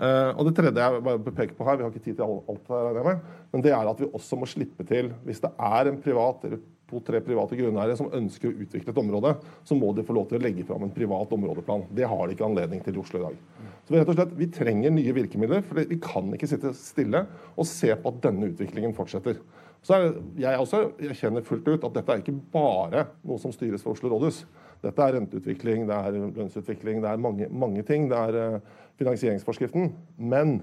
[0.00, 3.16] Og Det tredje jeg bare peker på her, vi har ikke tid til alt, her,
[3.52, 6.62] men det er at vi også må slippe til, hvis det er en privat eller
[6.90, 10.40] to-tre private grunneiere som ønsker å utvikle et område, så må de få lov til
[10.40, 11.86] å legge fram en privat områdeplan.
[11.94, 13.40] Det har de ikke anledning til i Oslo i dag.
[13.86, 17.24] Så rett og slett, vi trenger nye virkemidler, for vi kan ikke sitte stille
[17.56, 19.40] og se på at denne utviklingen fortsetter.
[19.80, 20.10] Så er
[20.42, 20.82] jeg også
[21.16, 24.42] kjenner fullt ut at dette er ikke bare noe som styres for Oslo rådhus.
[24.84, 28.08] Dette er renteutvikling, det er lønnsutvikling, det er mange, mange ting.
[28.10, 29.90] Det er uh, finansieringsforskriften.
[30.16, 30.60] Men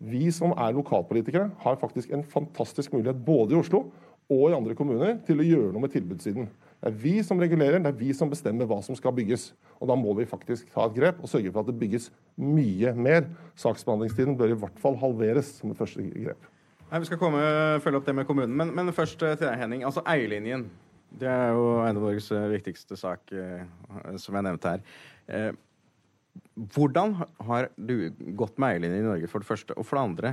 [0.00, 3.84] vi som er lokalpolitikere, har faktisk en fantastisk mulighet både i Oslo
[4.30, 6.46] og i andre kommuner til å gjøre noe med tilbudssiden.
[6.80, 9.50] Det er vi som regulerer, det er vi som bestemmer hva som skal bygges.
[9.82, 12.08] Og da må vi faktisk ta et grep og sørge for at det bygges
[12.40, 13.26] mye mer.
[13.60, 16.46] Saksbehandlingstiden bør i hvert fall halveres som et første grep.
[16.90, 17.42] Nei, Vi skal komme,
[17.84, 19.84] følge opp det med kommunen, men, men først eh, til deg, Henning.
[19.86, 20.64] Altså eierlinjen.
[21.20, 23.66] Det er jo en av Norges eh, viktigste sak, eh,
[24.18, 25.52] som jeg nevnte her.
[26.74, 27.12] Hvordan
[27.46, 29.76] har du gått med eierlinjen i Norge, for det første?
[29.76, 30.32] Og for det andre,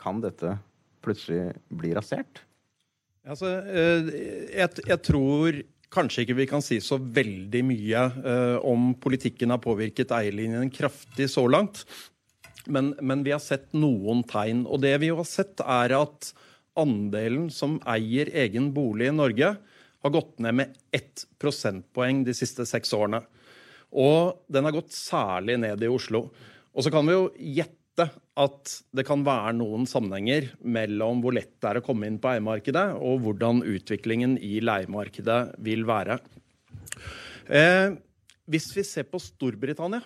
[0.00, 0.56] kan dette
[1.04, 2.42] plutselig bli rasert?
[3.26, 4.10] Altså, eh,
[4.54, 8.02] jeg, jeg, tror kanskje ikke vi kan si så veldig mye
[8.66, 11.84] om politikken har påvirket eierlinjen kraftig så langt.
[12.66, 14.64] Men, men, vi har sett noen tegn.
[14.66, 16.32] Og det vi har sett, er at
[16.76, 19.54] andelen som eier egen bolig i Norge,
[20.06, 23.22] har gått ned med ett prosentpoeng de siste seks årene.
[23.96, 26.26] Og den har gått særlig ned i Oslo.
[26.76, 31.54] Og så kan vi jo gjette at det kan være noen sammenhenger mellom hvor lett
[31.62, 36.18] det er å komme inn på eiemarkedet, og hvordan utviklingen i leiemarkedet vil være.
[37.48, 37.96] Eh,
[38.46, 40.02] hvis vi ser på Storbritannia,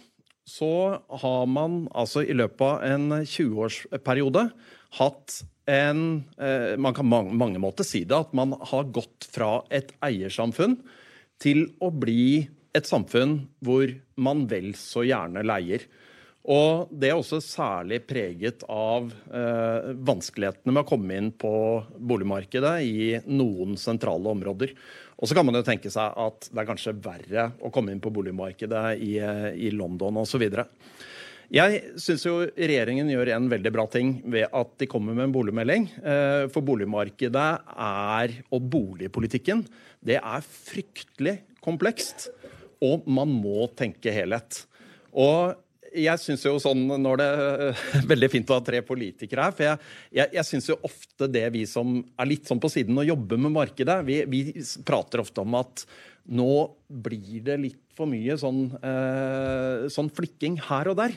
[0.46, 4.46] så har man altså i løpet av en 20-årsperiode
[4.98, 9.61] hatt en eh, Man kan mange, mange måter si det, at man har gått fra
[9.70, 10.81] et eiersamfunn
[11.38, 15.85] til å bli et samfunn hvor man vel så gjerne leier.
[16.48, 21.53] Og det er også særlig preget av eh, vanskelighetene med å komme inn på
[22.00, 24.72] boligmarkedet i noen sentrale områder.
[25.20, 28.00] Og så kan man jo tenke seg at det er kanskje verre å komme inn
[28.00, 30.46] på boligmarkedet i, i London osv.
[31.50, 35.35] Jeg syns jo regjeringen gjør en veldig bra ting ved at de kommer med en
[35.35, 35.88] boligmelding.
[36.00, 39.66] Eh, for boligmarkedet er, og boligpolitikken,
[40.00, 42.31] det er fryktelig komplekst.
[42.81, 44.62] Og man må tenke helhet.
[45.12, 45.59] Og
[45.96, 49.57] jeg syns jo sånn når det er Veldig fint å ha tre politikere her.
[49.57, 52.98] For jeg, jeg, jeg syns jo ofte det vi som er litt sånn på siden
[53.00, 54.42] og jobber med markedet, vi, vi
[54.87, 55.85] prater ofte om at
[56.31, 56.50] nå
[56.88, 61.16] blir det litt for mye sånn, eh, sånn flikking her og der.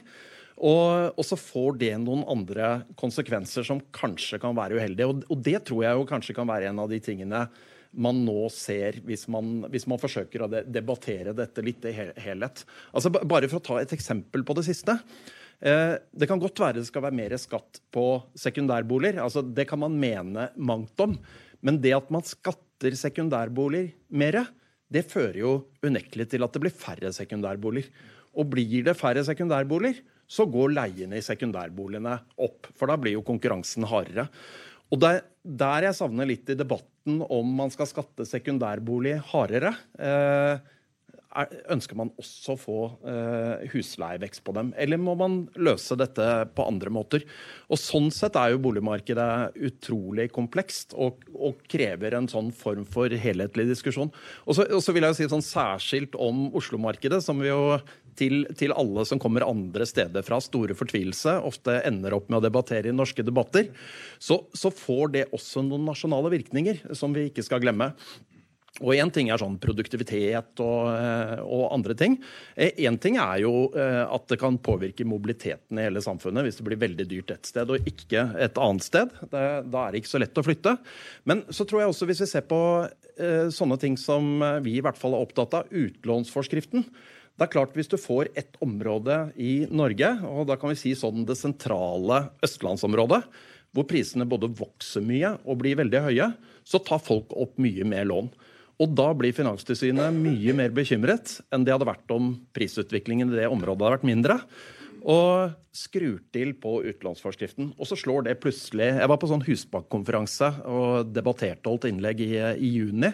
[0.64, 5.10] Og, og, så får det noen andre konsekvenser som kanskje kan være uheldige.
[5.10, 7.46] Og, og, det tror jeg jo kanskje kan være en av de tingene
[7.94, 12.64] man nå ser, hvis man, hvis man forsøker å debattere dette litt i helhet.
[12.92, 14.98] Altså, bare for å ta et eksempel på det siste.
[15.64, 18.08] Eh, det kan godt være det skal være mer skatt på
[18.40, 19.22] sekundærboliger.
[19.24, 21.16] Altså, det kan man mene mangt om.
[21.64, 24.42] Men det at man skatter sekundærboliger mer,
[24.94, 25.54] det fører jo
[25.86, 27.92] unektelig til at det blir færre sekundærboliger.
[28.34, 32.70] Og blir det færre sekundærboliger, så går leiene i sekundærboligene opp.
[32.74, 34.26] For da blir jo konkurransen hardere.
[34.90, 39.74] Og det er der jeg savner litt i debatten om man skal skatte sekundærbolig hardere.
[40.00, 40.62] Eh,
[41.74, 42.78] ønsker man også å få
[43.10, 47.26] eh, husleievekst på dem, eller må man løse dette på andre måter?
[47.70, 53.12] Og Sånn sett er jo boligmarkedet utrolig komplekst og, og krever en sånn form for
[53.12, 54.14] helhetlig diskusjon.
[54.48, 57.78] Og så, vil jeg jo si sånn særskilt om Oslo-markedet, som vi jo
[58.20, 62.46] til, til, alle som kommer andre steder fra, store fortvilelse, ofte ender opp med å
[62.46, 63.72] debattere i norske debatter,
[64.22, 67.94] så, så får det også noen nasjonale virkninger som vi ikke skal glemme.
[68.82, 72.16] Og Én ting er sånn produktivitet og, eh, og andre ting.
[72.58, 76.58] Én eh, ting er jo eh, at det kan påvirke mobiliteten i hele samfunnet hvis
[76.58, 79.14] det blir veldig dyrt et sted og ikke et annet sted.
[79.30, 80.74] Det, da er det ikke så lett å flytte.
[81.30, 82.62] Men så tror jeg også hvis vi ser på
[83.54, 86.82] sånne ting som vi i hvert fall er opptatt av, utlånsforskriften.
[87.38, 90.96] Det er klart Hvis du får et område i Norge, og da kan vi si
[90.98, 93.22] sånn det sentrale østlandsområdet,
[93.74, 96.32] hvor prisene både vokser mye og blir veldig høye,
[96.66, 98.34] så tar folk opp mye mer lån.
[98.82, 103.52] Og da blir Finanstilsynet mye mer bekymret enn det hadde vært om prisutviklingen i det
[103.52, 104.40] området hadde vært mindre.
[105.04, 107.74] Og skrur til på utlånsforskriften.
[107.76, 112.36] Og så slår det plutselig Jeg var på sånn Husbankkonferanse og debatterte holdt innlegg i,
[112.40, 113.12] i juni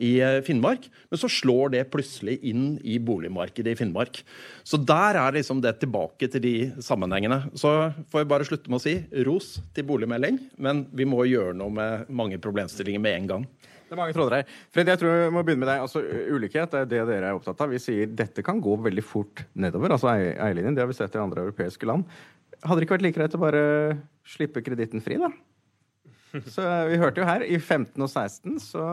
[0.00, 0.86] i eh, Finnmark.
[1.10, 4.22] Men så slår det plutselig inn i boligmarkedet i Finnmark.
[4.64, 7.42] Så der er liksom det tilbake til de sammenhengene.
[7.58, 8.96] Så får jeg bare slutte med å si
[9.26, 13.50] ros til boligmelding, men vi må gjøre noe med mange problemstillinger med en gang.
[13.90, 14.50] Det er mange tråder her.
[14.70, 15.80] Fred, jeg tror vi må begynne med deg.
[15.82, 15.98] Altså,
[16.30, 17.72] ulikhet er det dere er opptatt av.
[17.74, 20.76] Vi sier dette kan gå veldig fort nedover, altså eierlinjen.
[20.78, 22.06] Det har vi sett i andre europeiske land.
[22.62, 23.64] Hadde det ikke vært like greit å bare
[24.30, 25.32] slippe kreditten fri, da?
[26.46, 28.84] Så Vi hørte jo her, i 15 og 16 så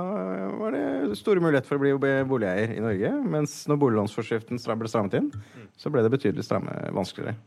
[0.58, 3.14] var det store muligheter for å bli boligeier i Norge.
[3.38, 5.30] Mens når boliglånsforskriften ble strammet inn,
[5.78, 7.38] så ble det betydelig stramme, vanskeligere.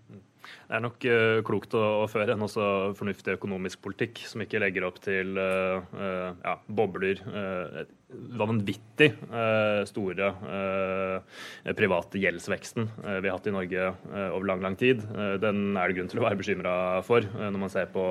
[0.71, 4.61] Det er nok uh, klokt å, å, føre en også fornuftig økonomisk politikk som ikke
[4.63, 7.25] legger opp til uh, uh, ja, bobler.
[8.11, 9.07] vanvittig
[9.87, 10.31] store
[11.79, 12.89] private gjeldsveksten
[13.23, 13.85] vi har hatt i Norge
[14.35, 15.05] over lang lang tid.
[15.39, 16.73] den er det grunn til å være bekymra
[17.07, 18.03] for når man ser på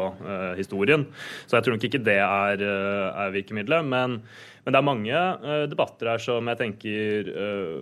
[0.56, 1.04] historien.
[1.44, 3.92] Så jeg tror nok ikke det er, er virkemidlet.
[3.92, 4.22] men
[4.70, 7.80] men det er mange uh, debatter her som jeg tenker uh,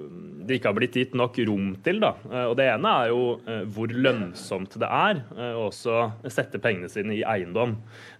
[0.47, 1.99] det ikke har blitt gitt nok rom til.
[1.99, 2.13] Da.
[2.23, 3.23] Uh, og Det ene er jo
[3.75, 5.19] hvor lønnsomt det er
[5.57, 5.97] å også
[6.31, 7.75] sette pengene sine i eiendom.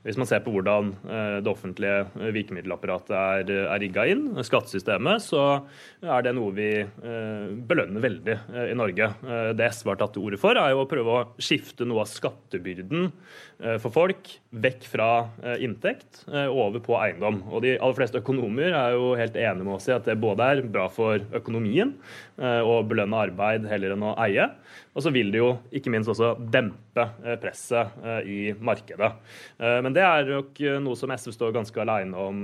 [0.06, 4.26] Hvis man ser på hvordan eh, det offentlige eh, virkemiddelapparatet er, eh, er rigga inn,
[4.46, 5.44] skattesystemet, så
[6.04, 6.70] er det noe vi
[7.68, 8.36] belønner veldig
[8.72, 9.08] i Norge.
[9.58, 12.12] Det SV har tatt til orde for, er jo å prøve å skifte noe av
[12.12, 13.10] skattebyrden
[13.82, 15.10] for folk vekk fra
[15.64, 17.42] inntekt over på eiendom.
[17.50, 20.50] Og De aller fleste økonomer er jo helt enige med oss i at det både
[20.52, 21.96] er bra for økonomien
[22.38, 24.50] å belønne arbeid heller enn å eie,
[24.98, 29.12] og så vil det jo ikke minst også dempe eh, presset eh, i markedet.
[29.62, 32.40] Eh, men det er nok noe som SV står ganske alene om,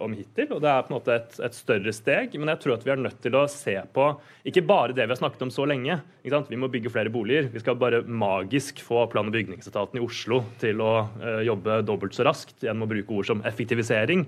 [0.00, 0.54] om hittil.
[0.56, 2.32] Og det er på en måte et, et, større steg.
[2.40, 4.06] Men jeg tror at vi er nødt til å se på
[4.48, 5.98] ikke bare det vi har snakket om så lenge.
[6.24, 7.50] Vi må bygge flere boliger.
[7.52, 10.92] Vi skal bare magisk få plan- og bygningsetaten i Oslo til å
[11.44, 14.24] jobbe dobbelt så raskt gjennom å bruke ord som effektivisering.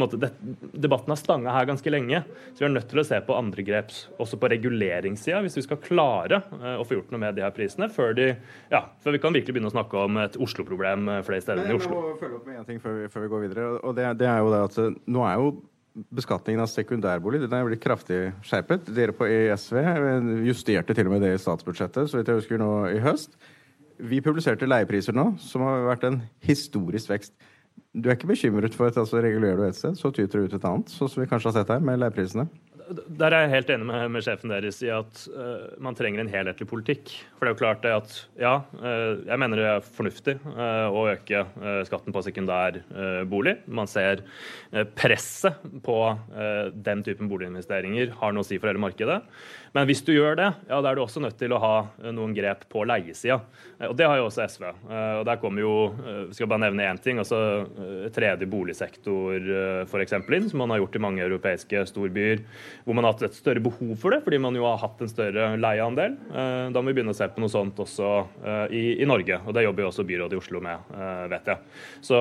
[0.00, 0.32] Måte, det,
[0.72, 2.22] debatten har stanga her ganske lenge.
[2.52, 5.66] Så vi er nødt til å se på andre grep også på reguleringssida hvis vi
[5.66, 6.42] skal klare
[6.76, 8.30] å få gjort noe med de her prisene, før, de,
[8.72, 11.74] ja, før vi kan virkelig begynne å snakke om et Oslo-problem eh, flere steder enn
[11.74, 11.98] i Oslo.
[11.98, 13.68] Jeg må følge opp med én ting før vi, før vi, går videre.
[13.80, 15.52] og det, det, er jo det at eh, Nå er jo
[16.16, 18.88] beskatningen av sekundærbolig den er blitt kraftig skjerpet.
[18.96, 19.80] Dere på ESV
[20.46, 23.36] justerte til og med det i statsbudsjettet, så vidt jeg husker nå i høst.
[24.02, 27.34] Vi publiserte leiepriser nå, som har vært en historisk vekst.
[27.92, 30.56] Du er ikke bekymret for at altså, regulerer du et sted, så tyter det ut
[30.56, 32.46] et annet, sånn som vi kanskje har sett her med leieprisene?
[32.92, 36.30] Der er jeg helt enig med, med sjefen deres i at uh, man trenger en
[36.30, 37.12] helhetlig politikk.
[37.36, 40.88] For det er jo klart det at ja, uh, jeg mener det er fornuftig uh,
[40.92, 41.44] å øke
[41.88, 42.78] skatten på sekundær
[43.28, 43.56] bolig.
[43.66, 44.22] Man ser
[44.96, 45.96] presset på
[46.72, 49.18] den typen boliginvesteringer har noe å si for hele markedet.
[49.72, 51.74] Men hvis du gjør det, ja, da er du også nødt til å ha
[52.12, 53.38] noen grep på leiesida.
[53.88, 54.66] Og det har jo også SV.
[54.68, 55.74] Og der kommer jo,
[56.36, 57.38] skal bare nevne én ting, altså
[58.12, 59.48] tredje boligsektor
[59.86, 60.16] f.eks.
[60.20, 62.44] inn, som man har gjort i mange europeiske storbyer.
[62.84, 65.10] Hvor man har hatt et større behov for det, fordi man jo har hatt en
[65.10, 66.16] større leieandel.
[66.32, 68.10] Eh, da må vi begynne å se på noe sånt også
[68.42, 69.38] eh, i, i Norge.
[69.46, 71.78] Og det jobber jo også byrådet i Oslo med, eh, vet jeg.
[72.04, 72.18] Så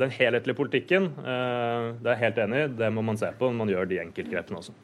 [0.00, 3.58] den helhetlige politikken, det er jeg helt enig i, det må man se på når
[3.58, 4.74] man gjør de enkeltgrepene også.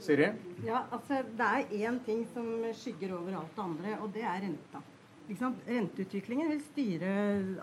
[0.00, 0.30] Siri?
[0.66, 4.42] Ja, altså Det er én ting som skygger over alt det andre, og det er
[4.46, 4.82] renta.
[5.30, 7.10] Renteutviklingen vil styre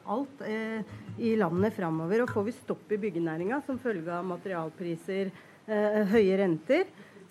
[0.07, 0.87] alt eh,
[1.19, 2.23] i landet framover.
[2.23, 5.33] Og får vi stopp i byggenæringa som følge av materialpriser,
[5.67, 6.85] høye renter,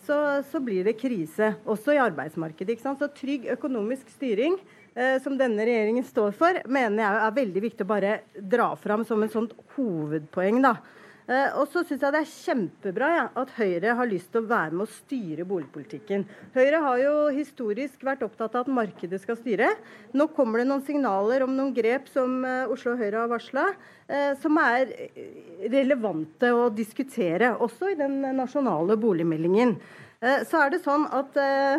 [0.07, 1.55] så, så, blir det krise.
[1.67, 2.79] Også i arbeidsmarkedet.
[2.83, 4.59] Så trygg økonomisk styring,
[4.95, 9.05] eh, som denne regjeringen står for, mener jeg er veldig viktig å bare dra fram
[9.09, 10.63] som et sånt hovedpoeng.
[10.63, 10.77] da.
[11.27, 14.47] Eh, og så syns jeg det er kjempebra ja, at Høyre har lyst til å
[14.47, 16.23] være med å styre boligpolitikken.
[16.55, 19.73] Høyre har jo historisk vært opptatt av at markedet skal styre.
[20.15, 23.67] Nå kommer det noen signaler om noen grep som uh, Oslo Høyre har varsla,
[24.07, 24.95] uh, som er
[25.75, 29.75] relevante å diskutere, også i den nasjonale boligmeldingen.
[30.21, 31.77] Eh, så er det sånn at uh,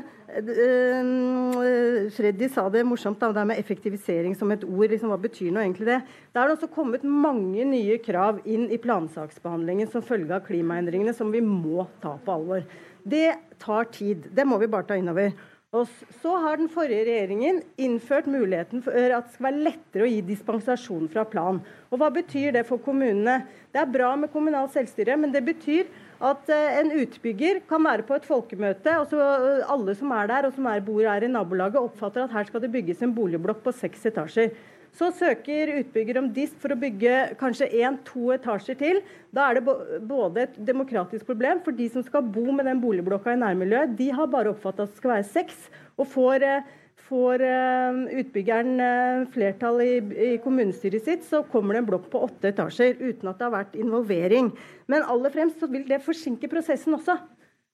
[2.14, 4.92] Freddy sa det morsomt, det med effektivisering som et ord.
[4.92, 6.00] Liksom, hva betyr nå egentlig det?
[6.34, 11.34] Det er også kommet mange nye krav inn i plansaksbehandlingen som følge av klimaendringene, som
[11.34, 12.66] vi må ta på alvor.
[13.08, 13.32] Det
[13.64, 14.30] tar tid.
[14.36, 15.34] Det må vi bare ta innover.
[15.76, 15.90] Og
[16.22, 20.22] så har den forrige regjeringen innført muligheten for at det skal være lettere å gi
[20.30, 21.60] dispensasjon fra plan.
[21.92, 23.42] Og Hva betyr det for kommunene?
[23.74, 28.06] Det er bra med kommunalt selvstyre, men det betyr at eh, en utbygger kan være
[28.08, 31.26] på et folkemøte, og så eh, alle som er der og som er, bor her
[31.26, 34.56] i nabolaget, oppfatter at her skal det bygges en boligblokk på seks etasjer.
[34.98, 39.02] Så søker utbygger om DIST for å bygge kanskje én-to etasjer til.
[39.36, 39.76] Da er det
[40.10, 44.10] både et demokratisk problem, for de som skal bo med den boligblokka i nærmiljøet, de
[44.18, 45.68] har bare oppfattet at det skal være seks,
[46.02, 51.90] og får eh, Får uh, utbyggeren uh, flertall i, kommunestyret sitt, så kommer det en
[51.92, 54.50] blokk på åtte etasjer uten at det har vært involvering.
[54.92, 57.20] Men aller fremst så vil det forsinke prosessen også.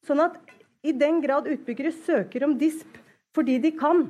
[0.06, 0.36] Sånn at
[0.84, 3.00] i den grad utbyggere søker om DISP
[3.34, 4.04] fordi de kan,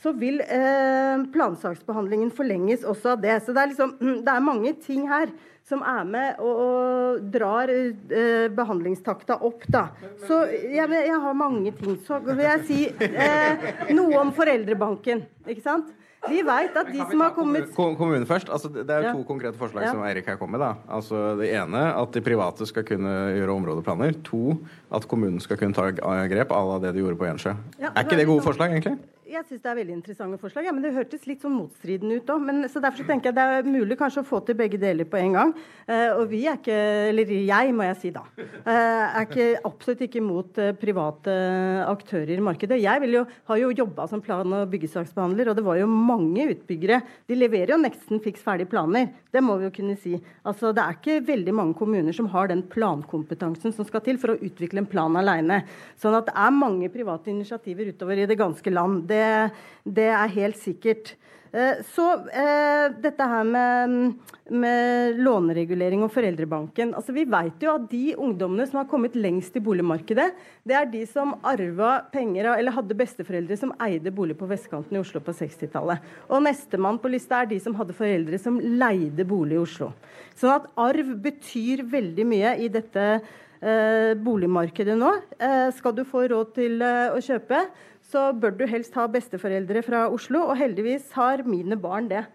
[0.00, 3.36] så vil uh, plansaksbehandlingen forlenges også av det.
[3.44, 3.94] Så det er, liksom,
[4.26, 5.32] det er mange ting her
[5.70, 9.62] som er med og, og drar eh, behandlingstakta opp.
[9.70, 9.86] Da.
[10.26, 11.94] Så jeg, jeg, har mange ting.
[12.06, 15.22] Så vil jeg si eh, noe om foreldrebanken.
[15.46, 15.92] Ikke sant?
[16.28, 18.50] Vi vet at de som har kommet Kommunen først.
[18.52, 19.94] Altså, det er jo to konkrete forslag ja.
[19.94, 20.66] som Eirik her kommer med.
[20.66, 20.96] Da.
[20.98, 24.18] Altså, det ene at de private skal kunne gjøre områdeplaner.
[24.28, 24.58] To
[24.92, 25.88] at kommunen skal kunne ta
[26.28, 27.54] grep à la det de gjorde på Gjensjø.
[27.80, 28.98] Ja, er ikke det gode forslag, egentlig?
[29.30, 30.66] Jeg syns det er veldig interessante forslag.
[30.66, 32.48] Ja, men det hørtes litt sånn motstridende ut òg.
[32.72, 35.20] Så derfor så tenker jeg det er mulig kanskje å få til begge deler på
[35.20, 35.52] en gang.
[35.86, 36.78] Uh, og vi er ikke,
[37.10, 41.36] eller jeg må jeg si da, uh, er ikke, absolutt ikke mot uh, private
[41.86, 42.80] aktører i markedet.
[42.82, 47.00] Jeg jo, har jo jobba som plan- og byggesaksbehandler, og det var jo mange utbyggere.
[47.30, 49.12] De leverer jo nesten fiks ferdige planer.
[49.30, 50.16] Det må vi jo kunne si.
[50.42, 54.34] Altså, det er ikke veldig mange kommuner som har den plankompetansen som skal til for
[54.34, 55.62] å utvikle en plan alene.
[56.00, 59.04] Sånn at det er mange private initiativer utover i det ganske land.
[59.10, 59.19] Det
[59.84, 61.14] det, er helt sikkert.
[61.50, 63.94] Eh, så eh, dette her med,
[64.54, 66.92] med, låneregulering og foreldrebanken.
[66.94, 70.28] altså Vi vet jo at de ungdommene som har kommet lengst i boligmarkedet,
[70.62, 75.02] det er de som arva penger eller hadde besteforeldre som eide bolig på vestkanten i
[75.02, 76.06] Oslo på 60-tallet.
[76.30, 79.90] Og nestemann på lista er de som hadde foreldre som leide bolig i Oslo.
[80.38, 83.06] Sånn at arv betyr veldig mye i dette
[83.60, 85.12] eh, boligmarkedet nå.
[85.38, 87.64] Eh, skal du få råd til eh, å kjøpe,
[88.10, 92.26] så bør du helst ha besteforeldre fra Oslo, og heldigvis har mine barn det.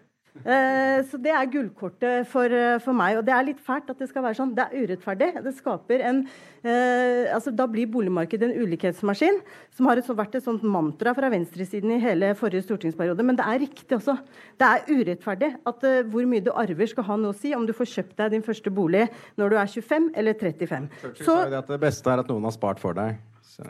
[0.44, 3.16] Eh, så det er gullkortet for, eh, for, meg.
[3.18, 4.52] Og det er litt fælt at det skal være sånn.
[4.56, 5.30] Det er urettferdig.
[5.44, 6.20] Det skaper en
[6.66, 9.40] eh, altså Da blir boligmarkedet en ulikhetsmaskin,
[9.76, 13.24] som har et, vært et sånt mantra fra venstresiden i hele forrige stortingsperiode.
[13.26, 14.18] Men det er riktig også.
[14.60, 17.66] Det er urettferdig at eh, hvor mye du arver, skal ha noe å si om
[17.66, 19.06] du får kjøpt deg din første bolig
[19.40, 20.90] når du er 25 eller 35.
[21.16, 23.16] Churchill at det beste er at noen har spart for deg.
[23.46, 23.64] Så.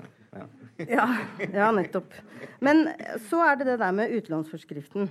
[0.77, 1.07] Ja,
[1.41, 2.13] ja, nettopp.
[2.61, 2.89] Men
[3.31, 5.09] så er det det der med utlånsforskriften.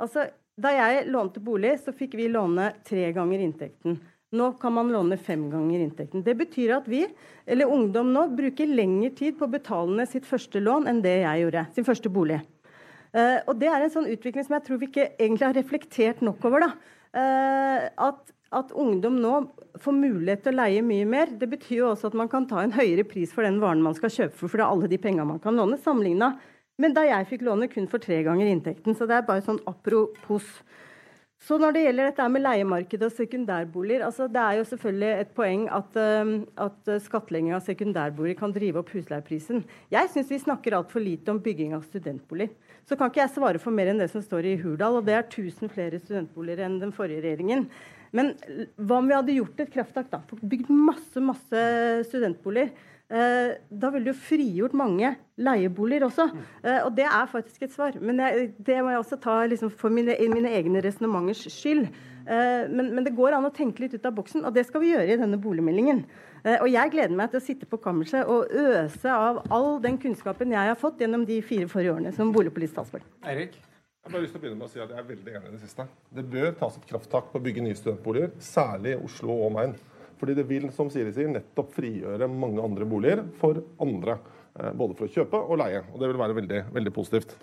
[0.00, 0.26] Altså,
[0.58, 4.00] da jeg lånte bolig, så fikk vi låne tre ganger inntekten.
[4.34, 6.24] Nå kan man låne fem ganger inntekten.
[6.26, 7.04] Det betyr at vi,
[7.46, 11.20] eller ungdom nå, bruker lengre tid på å betale ned sitt første lån enn det
[11.20, 11.66] jeg gjorde.
[11.76, 12.40] Sin første bolig.
[13.14, 16.24] Uh, og det er en sånn utvikling som jeg tror vi ikke egentlig har reflektert
[16.26, 16.66] nok over.
[16.66, 16.72] da.
[17.14, 19.30] Uh, at at ungdom nå
[19.82, 22.60] får mulighet til å leie mye mer, det betyr jo også at man kan ta
[22.62, 24.98] en høyere pris for den varen man skal kjøpe, for, for det er alle de
[25.02, 26.36] pengene man kan låne, sammenligna
[26.82, 28.96] men da jeg fikk låne kun for tre ganger inntekten.
[28.98, 30.46] Så det er bare sånn apropos.
[31.44, 35.32] Så når det gjelder dette med leiemarkedet og sekundærboliger, altså det er jo selvfølgelig et
[35.36, 36.30] poeng at, uh,
[36.64, 39.60] at skattlegging av sekundærboliger kan drive opp husleieprisen.
[39.92, 42.54] Jeg syns vi snakker altfor lite om bygging av studentboliger.
[42.88, 45.18] Så kan ikke jeg svare for mer enn det som står i Hurdal, og det
[45.18, 47.68] er 1000 flere studentboliger enn den forrige regjeringen.
[48.14, 48.32] Men
[48.78, 50.20] hva om vi hadde gjort et krafttak da?
[50.40, 51.62] Bygd masse masse
[52.08, 52.72] studentboliger.
[53.12, 56.28] Eh, da ville du frigjort mange leieboliger også.
[56.64, 57.98] Eh, og det er faktisk et svar.
[58.00, 61.84] Men jeg, det må jeg også ta liksom, for mine, mine egne resonnementers skyld.
[62.24, 64.80] Eh, men, men, det går an å tenke litt ut av boksen, og det skal
[64.80, 66.00] vi gjøre i denne boligmeldingen.
[66.44, 70.00] Eh, og jeg gleder meg til å sitte på kammerset og øse av all den
[70.00, 73.04] kunnskapen jeg har fått gjennom de fire forrige årene som boligpolitisk talsmann.
[73.28, 73.60] Eirik?
[74.04, 75.48] Jeg har bare lyst til å begynne med å si at jeg er veldig enig
[75.48, 75.86] i det siste.
[76.12, 79.72] Det bør tas et krafttak på å bygge nye studentboliger, særlig i Oslo og omegn.
[80.20, 84.18] Fordi det vil, som Siri sier, nettopp frigjøre mange andre boliger for andre.
[84.54, 85.80] Eh, både for å kjøpe og leie.
[85.90, 87.34] og Det vil være veldig, veldig positivt.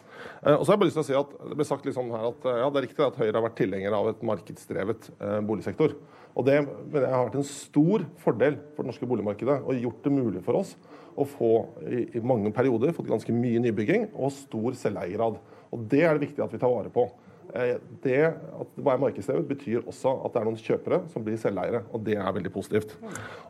[0.46, 2.12] Eh, og så har jeg bare lyst til å si at Det ble sagt liksom
[2.14, 5.42] her at ja, det er riktig at Høyre har vært tilhenger av et markedsdrevet eh,
[5.44, 5.98] boligsektor.
[6.32, 10.08] Og Det mener jeg har vært en stor fordel for det norske boligmarkedet og gjort
[10.08, 10.78] det mulig for oss
[11.20, 11.52] å få
[11.84, 15.42] i, i mange perioder fått ganske mye nybygging og stor selveiergrad.
[15.76, 17.10] Og Det er det viktig at vi tar vare på.
[17.52, 21.40] Eh, det at det er markedsdrevet, betyr også at det er noen kjøpere som blir
[21.40, 21.84] selveiere.
[21.92, 22.96] og Det er veldig positivt.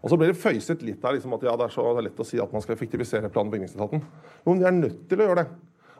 [0.01, 2.25] Og Så blir det føyset litt der liksom at ja, det er så lett å
[2.25, 4.01] si at man skal effektivisere plan- og bygningsetaten.
[4.45, 5.47] Men de er nødt til å gjøre det.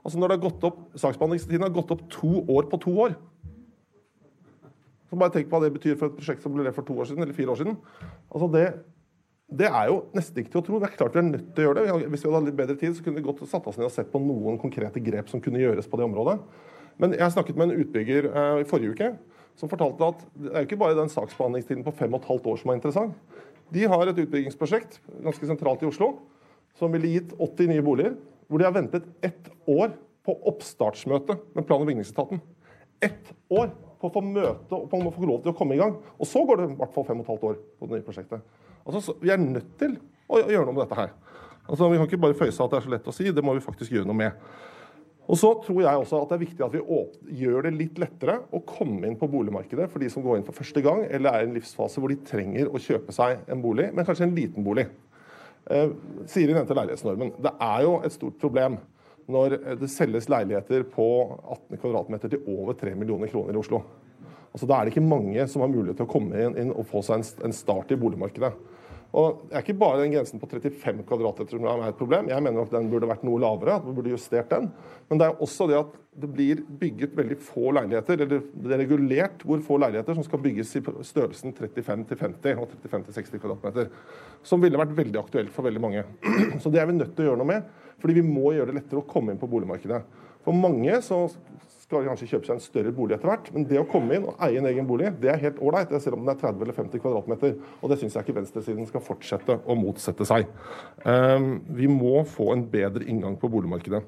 [0.04, 3.16] Altså Når det har gått opp, Saksbehandlingstiden har gått opp to år på to år.
[5.10, 6.95] Så bare tenk på hva det betyr for et prosjekt som ble levert for to
[6.97, 7.78] år siden, eller fire år siden.
[8.32, 8.66] Altså det,
[9.52, 10.80] det er jo nesten ikke til å tro.
[10.80, 12.10] Det er klart vi er nødt til å gjøre det.
[12.10, 13.93] Hvis vi hadde hatt litt bedre tid, så kunne vi godt satt oss ned og
[13.93, 16.39] sett på noen konkrete grep som kunne gjøres på det området.
[17.00, 19.12] Men jeg snakket med en utbygger eh, i forrige uke
[19.60, 22.62] som fortalte at det er ikke bare den saksbehandlingstiden på fem og et halvt år
[22.62, 23.16] som er interessant.
[23.72, 26.14] De har et utbyggingsprosjekt ganske sentralt i Oslo
[26.80, 28.16] som ville gitt 80 nye boliger,
[28.48, 29.94] hvor de har ventet ett år
[30.26, 32.42] på oppstartsmøte med plan- og bygningsetaten.
[33.02, 33.72] Ett år
[34.02, 35.96] på å få møte og på å få lov til å komme i gang.
[36.18, 38.06] Og så går det i hvert fall fem og et halvt år på det nye
[38.06, 38.46] prosjektet.
[38.82, 39.96] Altså, så, vi er nødt til
[40.32, 41.14] å gjøre noe med dette her.
[41.68, 43.54] Altså, Vi kan ikke bare føyse at det er så lett å si, det må
[43.58, 44.48] vi faktisk gjøre noe med.
[45.32, 48.42] Og så tror jeg også at det er viktig at vi gjør det litt lettere
[48.52, 51.46] å komme inn på boligmarkedet for de som går inn for første gang, eller er
[51.46, 54.66] i en livsfase hvor de trenger å kjøpe seg en bolig, men kanskje en liten
[54.66, 54.90] bolig.
[55.72, 55.94] Eh,
[56.28, 57.32] Siri nevnte leilighetsnormen.
[57.40, 58.76] Det er jo et stort problem
[59.32, 61.08] når det selges leiligheter på
[61.40, 63.86] 18 kvm til over 3 millioner kroner i Oslo.
[64.52, 66.90] Altså, da er det ikke mange som har mulighet til å komme inn, inn og
[66.90, 68.52] få seg en, en start i boligmarkedet.
[69.12, 72.30] Og Det er ikke bare den grensen på 35 kvadratmeter som er et problem.
[72.32, 73.76] Jeg mener at den burde vært noe lavere.
[73.76, 74.72] at vi burde justert den.
[75.09, 78.82] Men det er også det at det blir bygget veldig få leiligheter, eller det er
[78.84, 83.91] regulert hvor få leiligheter som skal bygges i størrelsen 35 50 og 35 60 kvadratmeter.
[84.43, 86.03] Som ville vært veldig aktuelt for veldig mange.
[86.62, 87.72] Så det er vi nødt til å gjøre noe med.
[88.01, 90.01] Fordi vi må gjøre det lettere å komme inn på boligmarkedet.
[90.45, 91.28] For mange så
[91.92, 93.50] skal kanskje kjøpe seg en større bolig etter hvert.
[93.56, 96.18] Men det å komme inn og eie en egen bolig, det er helt ålreit, selv
[96.18, 97.58] om den er 30 eller 50 kvadratmeter.
[97.82, 100.48] Og det syns jeg ikke venstresiden skal fortsette å motsette seg.
[101.04, 104.04] Um, vi må få en bedre inngang på boligmarkedet.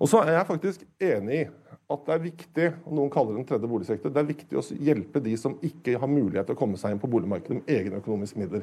[0.00, 1.48] Og så er jeg faktisk enig i
[1.90, 4.62] at det er viktig, og noen kaller det den tredje boligsektor, det er viktig å
[4.78, 7.98] hjelpe de som ikke har mulighet til å komme seg inn på boligmarkedet med egne
[7.98, 8.62] økonomiske midler.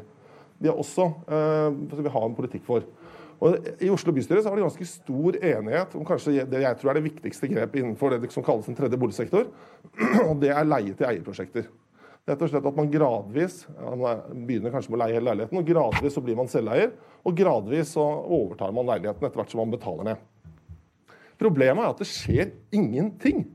[0.58, 1.68] De er også eh,
[2.00, 2.88] vi har en politikk for.
[3.38, 6.92] Og I Oslo bystyre så har det ganske stor enighet om kanskje det jeg tror
[6.92, 9.52] er det viktigste grepet innenfor det som kalles en tredje boligsektor,
[10.26, 11.68] og det er leie til eierprosjekter.
[12.28, 14.02] Rett og slett at man gradvis man
[14.48, 16.90] begynner kanskje med å leie hele leiligheten, og gradvis så blir man selveier,
[17.24, 20.26] og gradvis så overtar man leiligheten etter hvert som man betaler ned.
[21.38, 23.46] Problemet er at det skjer ingenting.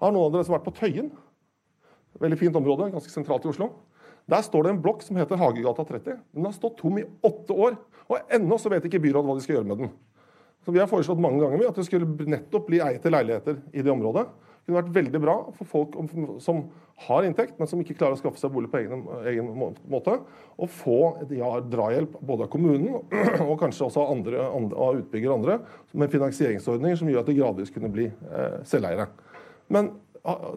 [0.00, 1.12] Har noen av dere som har vært på Tøyen?
[2.16, 3.70] Veldig fint område, ganske sentralt i Oslo.
[4.26, 6.18] Der står det en blokk som heter Hagegata 30.
[6.34, 7.76] Den har stått tom i åtte år.
[8.10, 9.94] Og ennå så vet ikke byrådet hva de skal gjøre med den.
[10.66, 13.84] Så Vi har foreslått mange ganger at det skulle nettopp bli eie til leiligheter i
[13.86, 14.26] det området.
[14.66, 15.94] Det kunne vært veldig bra for folk
[16.42, 16.64] som
[17.06, 20.16] har inntekt, men som ikke klarer å skaffe seg bolig på egen, egen måte,
[20.58, 20.98] å få
[21.30, 25.60] ja, drahjelp både av kommunen og kanskje også av, andre, av utbyggere og andre,
[25.94, 29.06] med finansieringsordninger som gjør at de gradvis kunne bli eh, selveiere.
[29.70, 29.92] Men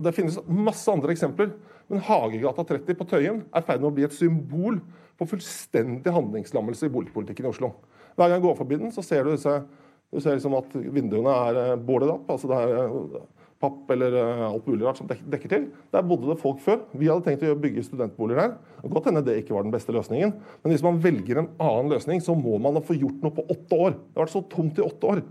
[0.03, 1.51] det finnes masse andre eksempler.
[1.89, 4.79] Men Hagegata 30 på Tøyen er i ferd med å bli et symbol
[5.19, 7.73] på fullstendig handlingslammelse i boligpolitikken i Oslo.
[8.15, 11.75] Hver gang jeg går forbi den, så ser du, du ser liksom at vinduene er
[11.81, 12.29] bålet opp.
[12.35, 13.19] altså det er eh,
[13.59, 15.67] papp eller eh, alt mulig rart som dekker til.
[15.93, 16.81] Der bodde det folk før.
[16.93, 18.55] Vi hadde tenkt å bygge studentboliger der.
[18.93, 22.23] Godt hende det ikke var den beste løsningen, men hvis man velger en annen løsning,
[22.23, 23.97] så må man få gjort noe på åtte år.
[23.97, 25.23] Det har vært så tomt i åtte år.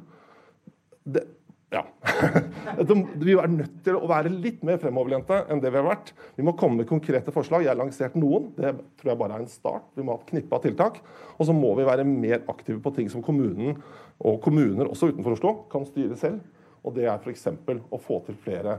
[1.08, 1.24] Det,
[1.70, 1.82] ja.
[3.24, 6.14] Vi er nødt til å være litt mer fremoverlente enn det vi har vært.
[6.38, 7.66] Vi må komme med konkrete forslag.
[7.66, 8.48] Jeg har lansert noen.
[8.56, 9.90] Det tror jeg bare er en start.
[9.96, 11.00] Vi må ha et knippe av tiltak.
[11.36, 13.76] Og så må vi være mer aktive på ting som kommunen
[14.18, 16.40] og kommuner også utenfor Oslo kan styre selv.
[16.86, 17.46] Og det er f.eks.
[17.68, 18.78] å få til flere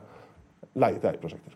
[0.80, 1.56] leie-til-eie-prosjekter.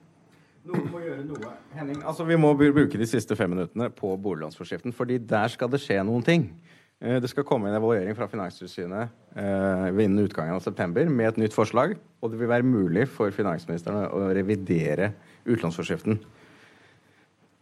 [0.70, 1.56] Noen må gjøre noe.
[1.76, 5.82] Henning, altså Vi må bruke de siste fem minuttene på boliglånsforskriften, fordi der skal det
[5.84, 6.46] skje noen ting.
[7.02, 11.42] Eh, det skal komme en evaluering fra Finanstilsynet eh, innen utgangen av september med et
[11.44, 11.98] nytt forslag.
[12.24, 15.12] Og det vil være mulig for finansministeren å revidere
[15.44, 16.22] utlånsforskriften.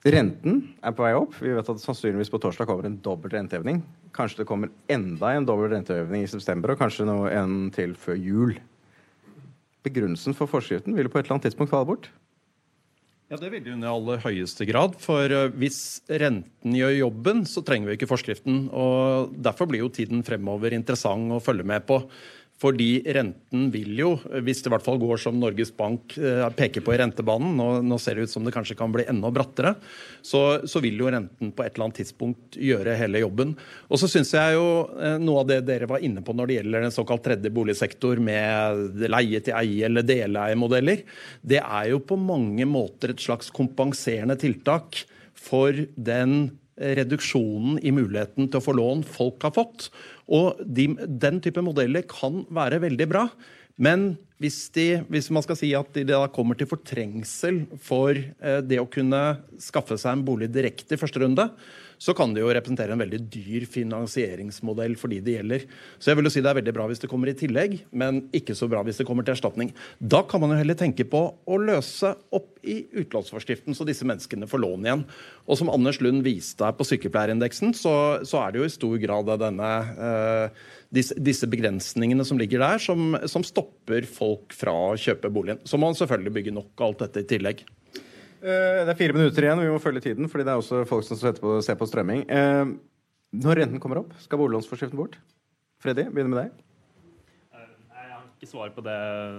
[0.02, 1.36] Renten er på vei opp.
[1.38, 3.84] Vi vet at sannsynligvis på torsdag kommer en dobbelt renteheving.
[4.18, 8.18] Kanskje det kommer enda en dobbelt renteheving i september, og kanskje noe en til før
[8.18, 8.56] jul.
[9.86, 12.10] Begrunnelsen for forskriften vil på et eller annet tidspunkt falle bort.
[13.32, 14.98] Ja, Det vil hun i aller høyeste grad.
[15.00, 18.66] For eh, hvis renten gjør jobben, så trenger vi ikke forskriften.
[18.76, 22.02] og Derfor blir jo tiden fremover interessant å følge med på.
[22.62, 24.12] Fordi renten vil jo,
[24.46, 27.70] hvis det i hvert fall går som Norges Bank eh, peker på i rentebanen, nå,
[27.82, 29.74] nå ser det ut som det kanskje kan bli enda brattere,
[30.22, 33.56] så, så, vil jo renten på et eller annet tidspunkt gjøre hele jobben.
[33.90, 36.60] Og så syns jeg jo eh, noe av det dere var inne på når det
[36.60, 41.06] gjelder den såkalt tredje boligsektor med leie til eie eller deleiemodeller,
[41.42, 45.02] det er jo på mange måter et slags kompenserende tiltak
[45.42, 46.52] for den
[46.82, 49.90] reduksjonen i muligheten til å få lån folk har fått.
[50.32, 53.26] Og de, den type modeller kan være veldig bra.
[53.82, 58.60] Men hvis, de, hvis, man skal si at de da kommer til fortrengsel for eh,
[58.66, 59.22] det å kunne
[59.62, 61.48] skaffe seg en bolig direkte i første runde,
[62.02, 65.66] så kan det jo representere en veldig dyr finansieringsmodell for de det gjelder.
[66.02, 68.24] Så jeg vil jo si det er veldig bra hvis det kommer i tillegg, men
[68.34, 69.70] ikke så bra hvis det kommer til erstatning.
[70.02, 74.50] Da kan man jo heller tenke på å løse opp i utlånsforskriften, så disse menneskene
[74.50, 75.04] får lån igjen.
[75.46, 77.94] Og som Anders Lund viste her på sykepleierindeksen, så,
[78.26, 79.70] så er det jo i stor grad denne
[80.10, 85.62] eh, disse, disse, begrensningene som ligger der, som, som stopper folk fra å kjøpe boligen.
[85.70, 87.64] Så må man selvfølgelig bygge nok av alt dette i tillegg.
[88.42, 91.06] Eh, det er fire minutter igjen, vi må følge tiden, fordi det er også folk
[91.06, 92.26] som på, ser på strømming.
[92.26, 92.74] Eh,
[93.42, 95.20] når renten kommer opp, skal boliglånsforskriften bort?
[95.82, 96.60] Freddy, begynner med deg
[98.42, 98.94] ikke svar på det,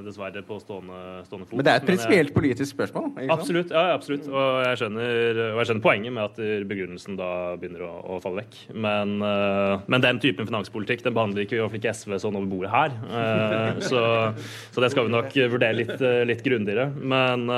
[0.07, 0.97] dessverre, på stående,
[1.27, 1.57] stående fot.
[1.59, 3.09] Men det er et prinsipielt politisk spørsmål?
[3.35, 3.73] Absolutt.
[3.75, 4.29] ja, absolutt.
[4.31, 6.39] Og jeg, skjønner, og jeg skjønner poenget med at
[6.71, 8.61] begrunnelsen da begynner å, å falle vekk.
[8.87, 12.71] Men, uh, men, den typen finanspolitikk den behandler ikke, vi ikke SV sånn over bordet
[12.71, 12.95] her.
[13.11, 14.05] Uh, så,
[14.71, 16.93] så, det skal vi nok vurdere litt, litt grundigere.
[16.95, 17.51] Men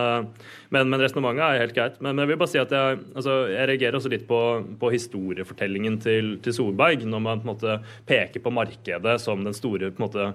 [0.74, 1.98] men, men resonnementet er helt greit.
[2.02, 4.40] Men, jeg vil bare si at jeg, altså, jeg reagerer også litt på,
[4.80, 7.76] på historiefortellingen til, til, Solberg, når man på en måte
[8.08, 10.28] peker på markedet som den store på en måte,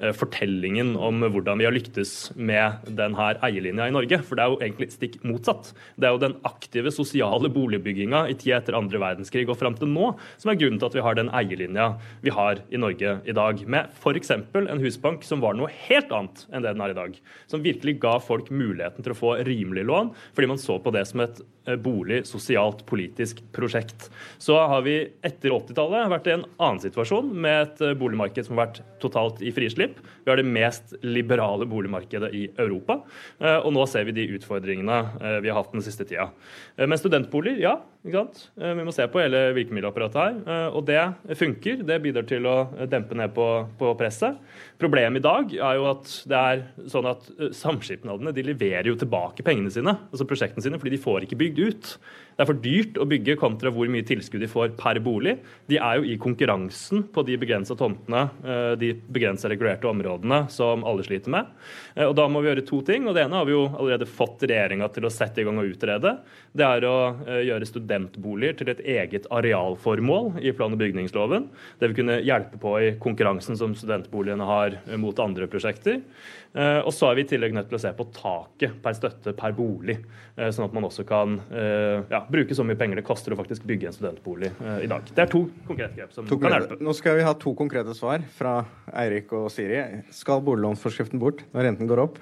[0.00, 0.12] eh,
[0.56, 4.22] fortellingen om hvordan vi har lyktes med denne eierlinja i Norge.
[4.24, 5.74] For det er jo egentlig stikk motsatt.
[5.96, 9.88] Det er jo den aktive sosiale boligbygginga i tida etter andre verdenskrig og fram til
[9.88, 11.90] nå som er grunnen til at vi har den eierlinja
[12.22, 13.66] vi har i Norge i dag.
[13.66, 14.30] Med f.eks.
[14.30, 17.20] en husbank som var noe helt annet enn det den er i dag.
[17.50, 21.04] Som virkelig ga folk muligheten til å få rimelig lån, fordi man så på det
[21.10, 21.42] som et
[21.82, 24.08] bolig, sosialt, politisk prosjekt.
[24.38, 24.96] Så har vi
[25.26, 29.42] etter 80-tallet vært i en annen situasjon, med et eh, boligmarked som har vært totalt
[29.42, 29.98] i frislipp.
[30.24, 33.00] Vi har det mest liberale boligmarkedet i Europa,
[33.40, 35.02] eh, og nå ser vi de utfordringene
[35.42, 36.28] vi har hatt den siste tida.
[36.78, 37.74] Men studentboliger, ja.
[38.06, 38.40] ikke sant?
[38.56, 40.68] Vi må se på hele virkemiddelapparatet her.
[40.76, 41.00] Og det
[41.38, 41.82] funker.
[41.86, 42.56] Det bidrar til å
[42.90, 43.46] dempe ned på,
[43.80, 44.38] på presset.
[44.76, 46.62] Problemet i dag er jo at det er
[46.92, 51.24] sånn at samskipnadene de leverer jo tilbake pengene sine, altså prosjektene sine, fordi de får
[51.24, 51.92] ikke bygd ut.
[52.36, 55.38] Det er for dyrt å bygge kontra hvor mye tilskudd de får per bolig.
[55.72, 60.84] De er jo i konkurransen på de begrensa tomtene, eh, de begrensa regulerte områdene som
[60.84, 61.48] alle sliter med.
[61.94, 63.08] Eh, og Da må vi gjøre to ting.
[63.08, 65.64] og Det ene har vi jo allerede fått regjeringa til å sette i gang og
[65.64, 66.18] utrede.
[66.54, 71.48] Det er å eh, gjøre studentboliger til et eget arealformål i plan- og bygningsloven.
[71.80, 76.02] Det vil kunne hjelpe på i konkurransen som studentboligene har mot andre prosjekter.
[76.56, 79.52] Og så er vi i tillegg nødt til å se på taket per støtte per
[79.52, 79.98] bolig,
[80.38, 81.36] sånn at man også kan
[82.08, 85.04] ja, bruke så mye penger det koster å faktisk bygge en studentbolig uh, i dag.
[85.08, 86.78] Det er to konkrete grep som to kan hjelpe.
[86.82, 88.58] Nå skal vi ha to konkrete svar fra
[89.02, 89.82] Eirik og Siri.
[90.14, 92.18] Skal boliglånsforskriften bort når renten går opp?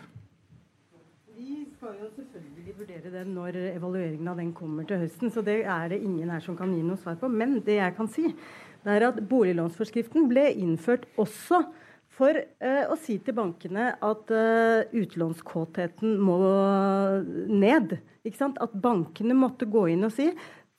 [1.36, 5.62] Vi skal jo selvfølgelig vurdere den når evalueringen av den kommer til høsten, så det
[5.62, 7.30] er det ingen her som kan gi noe svar på.
[7.32, 8.28] Men det jeg kan si,
[8.84, 11.64] det er at boliglånsforskriften ble innført også
[12.14, 16.38] for uh, å si til bankene at uh, utlånskåtheten må
[17.50, 17.96] ned.
[18.24, 20.30] At bankene måtte gå inn og si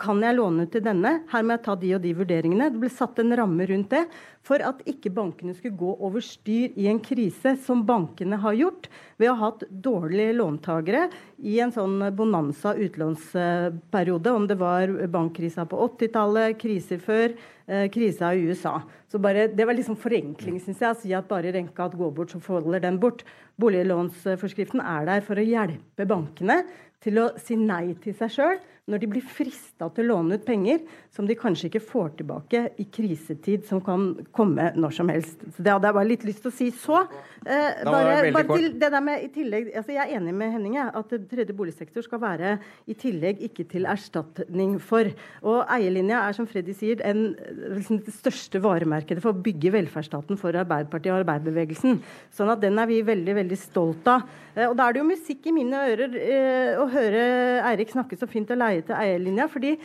[0.01, 1.11] kan jeg låne ut til denne?
[1.31, 2.67] Her må jeg ta de og de vurderingene.
[2.73, 4.01] Det ble satt en ramme rundt det
[4.45, 8.89] for at ikke bankene skulle gå over styr i en krise, som bankene har gjort
[9.21, 11.05] ved å ha hatt dårlige låntagere
[11.39, 14.35] i en sånn bonanza utlånsperiode.
[14.35, 18.81] Om det var bankkrisa på 80-tallet, kriser før, eh, krisa i USA.
[19.07, 22.31] Så bare, Det var liksom forenkling, syns jeg, å si at bare renka går bort,
[22.35, 23.23] så forholder den bort.
[23.57, 26.65] Boliglånsforskriften er der for å hjelpe bankene
[27.05, 30.43] til å si nei til seg sjøl når de blir frista til å låne ut
[30.45, 30.83] penger
[31.13, 35.41] som de kanskje ikke får tilbake i krisetid, som kan komme når som helst.
[35.55, 36.67] Så Det hadde jeg bare litt lyst til å si.
[36.69, 40.53] Så eh, bare, bare til det der med i tillegg, altså Jeg er enig med
[40.53, 42.51] Henning at tredje boligsektor skal være
[42.85, 45.09] i tillegg, ikke til erstatning for.
[45.41, 47.31] Og eierlinja er, som Freddy sier, en,
[47.73, 52.03] liksom, det største varemerket for å bygge velferdsstaten for Arbeiderpartiet og arbeiderbevegelsen.
[52.37, 54.29] Sånn at den er vi veldig, veldig stolt av.
[54.53, 57.25] Eh, og da er det jo musikk i mine ører eh, å høre
[57.71, 59.47] Eirik snakke så fint og leie til eierlinja.
[59.47, 59.77] fordi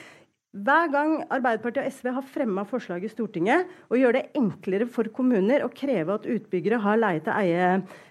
[0.50, 5.06] hver gang Arbeiderpartiet og SV har fremma forslag i Stortinget og gjør det enklere for
[5.14, 7.68] kommuner å kreve at utbyggere har leie til eie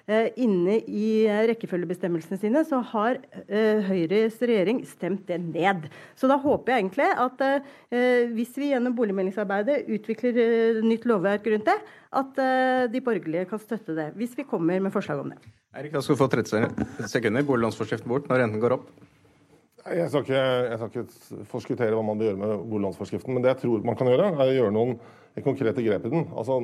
[0.08, 1.10] eh, inne i
[1.52, 5.90] rekkefølgebestemmelsene sine, så har eh, Høyres regjering stemt det ned.
[6.16, 11.52] Så da håper jeg egentlig at eh, hvis vi gjennom boligmeldingsarbeidet utvikler eh, nytt lovverk
[11.52, 11.78] rundt det,
[12.24, 14.14] at eh, de borgerlige kan støtte det.
[14.16, 15.44] Hvis vi kommer med forslag om det.
[15.76, 17.44] Eirik, da skal du få 30 sekunder.
[17.52, 18.88] Boliglånsforskriften bort når renten går opp.
[19.96, 23.62] Jeg skal, ikke, jeg ikke forskuttere hva man bør gjøre med godlandsforskriften, men det jeg
[23.64, 24.96] tror man kan gjøre, er å gjøre noen
[25.46, 26.28] konkrete grep i den.
[26.38, 26.60] Altså,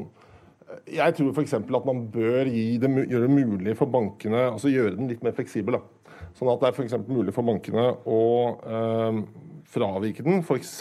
[0.91, 1.55] jeg tror f.eks.
[1.57, 5.79] at man bør det, gjøre det mulig for bankene, altså gjøre den litt mer fleksibel.
[5.79, 6.21] Da.
[6.35, 8.21] Sånn at det er for mulig for bankene å
[8.67, 9.19] eh,
[9.65, 10.39] fravike den.
[10.43, 10.73] F.eks.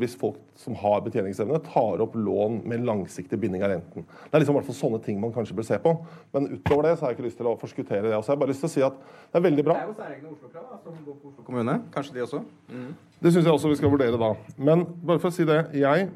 [0.00, 4.06] hvis folk som har betjeningsevne, tar opp lån med langsiktig binding av renten.
[4.06, 5.92] Det er liksom hvert fall sånne ting man kanskje bør se på.
[6.34, 8.16] Men utover det så har jeg ikke lyst til å forskuttere det.
[8.16, 8.32] Også.
[8.32, 9.76] Jeg har bare lyst til å si at det er veldig bra.
[9.76, 11.76] Det er jo særegne Oslo-krav som går på Oslo kommune.
[11.94, 12.42] Kanskje de også?
[12.72, 12.90] Mm.
[13.20, 14.32] Det syns jeg også vi skal vurdere da.
[14.58, 15.60] Men bare for å si det.
[15.76, 16.10] Jeg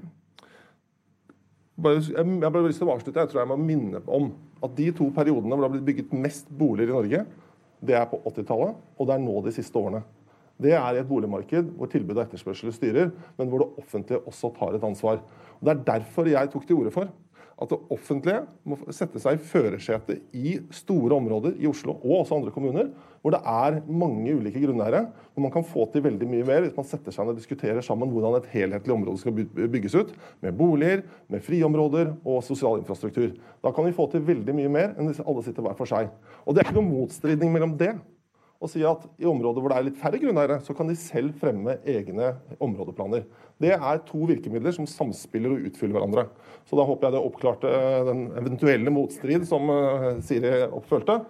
[1.76, 3.20] bare, jeg, jeg bare lyst til å avslutte.
[3.20, 4.32] Jeg tror jeg må minne om
[4.64, 7.24] at de to periodene hvor det har blitt bygget mest boliger i Norge,
[7.84, 10.00] det er på 80-tallet, og det er nå de siste årene.
[10.62, 14.76] Det er et boligmarked hvor tilbud og etterspørsel styrer, men hvor det offentlige også tar
[14.76, 15.22] et ansvar.
[15.60, 17.10] Og Det er derfor jeg tok til orde for
[17.62, 22.38] at det offentlige må sette seg i førersetet i store områder i Oslo og også
[22.38, 22.88] andre kommuner,
[23.22, 25.04] hvor det er mange ulike grunneiere.
[25.34, 27.84] Hvor man kan få til veldig mye mer hvis man setter seg ned og diskuterer
[27.84, 30.10] sammen hvordan et helhetlig område skal bygges ut.
[30.42, 33.36] Med boliger, med friområder og sosial infrastruktur.
[33.62, 36.10] Da kan vi få til veldig mye mer enn hvis alle sitter hver for seg.
[36.44, 37.94] Og det er ikke noen motstridning mellom det
[38.64, 41.34] og si at i områder hvor det er litt færre grunneiere, så kan de selv
[41.40, 42.32] fremme egne
[42.64, 43.26] områdeplaner.
[43.60, 46.26] Det er to virkemidler som samspiller og utfyller hverandre.
[46.68, 51.20] Så da håper jeg det oppklarte eh, den eventuelle motstrid som uh, Siri oppfølte.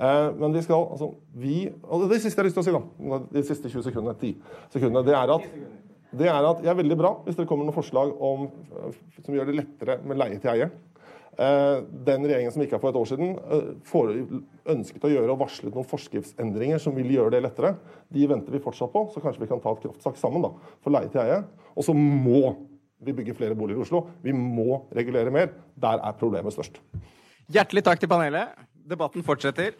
[0.00, 2.74] Uh, men vi skal altså vi, og Det siste jeg har lyst til å si,
[3.14, 4.34] da, de siste 20 sekundene, 10
[4.74, 5.48] sekundene, det er at
[6.10, 8.48] det er at jeg er veldig bra hvis dere kommer med noen forslag om,
[9.22, 10.66] som gjør det lettere med leie til eie.
[11.38, 15.38] Eh, den regjeringen som gikk av for et år siden, eh, ønsket å gjøre og
[15.44, 17.76] varslet noen forskriftsendringer som vil gjøre det lettere.
[18.12, 20.50] De venter vi fortsatt på, så kanskje vi kan ta et kraftsak sammen da,
[20.82, 21.44] for leie til eie.
[21.76, 22.56] Og så må
[23.00, 24.08] vi bygge flere boliger i Oslo.
[24.22, 25.50] Vi må regulere mer.
[25.78, 26.80] Der er problemet størst.
[27.50, 28.48] Hjertelig takk til panelet.
[28.86, 29.72] Debatten fortsetter.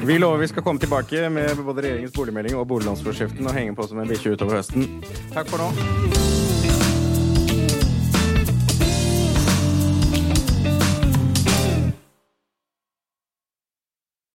[0.00, 3.86] Vi lover vi skal komme tilbake med både regjeringens boligmelding og boliglånsforskriften og henge på
[3.86, 4.88] som en bikkje utover høsten.
[5.34, 6.33] Takk for nå.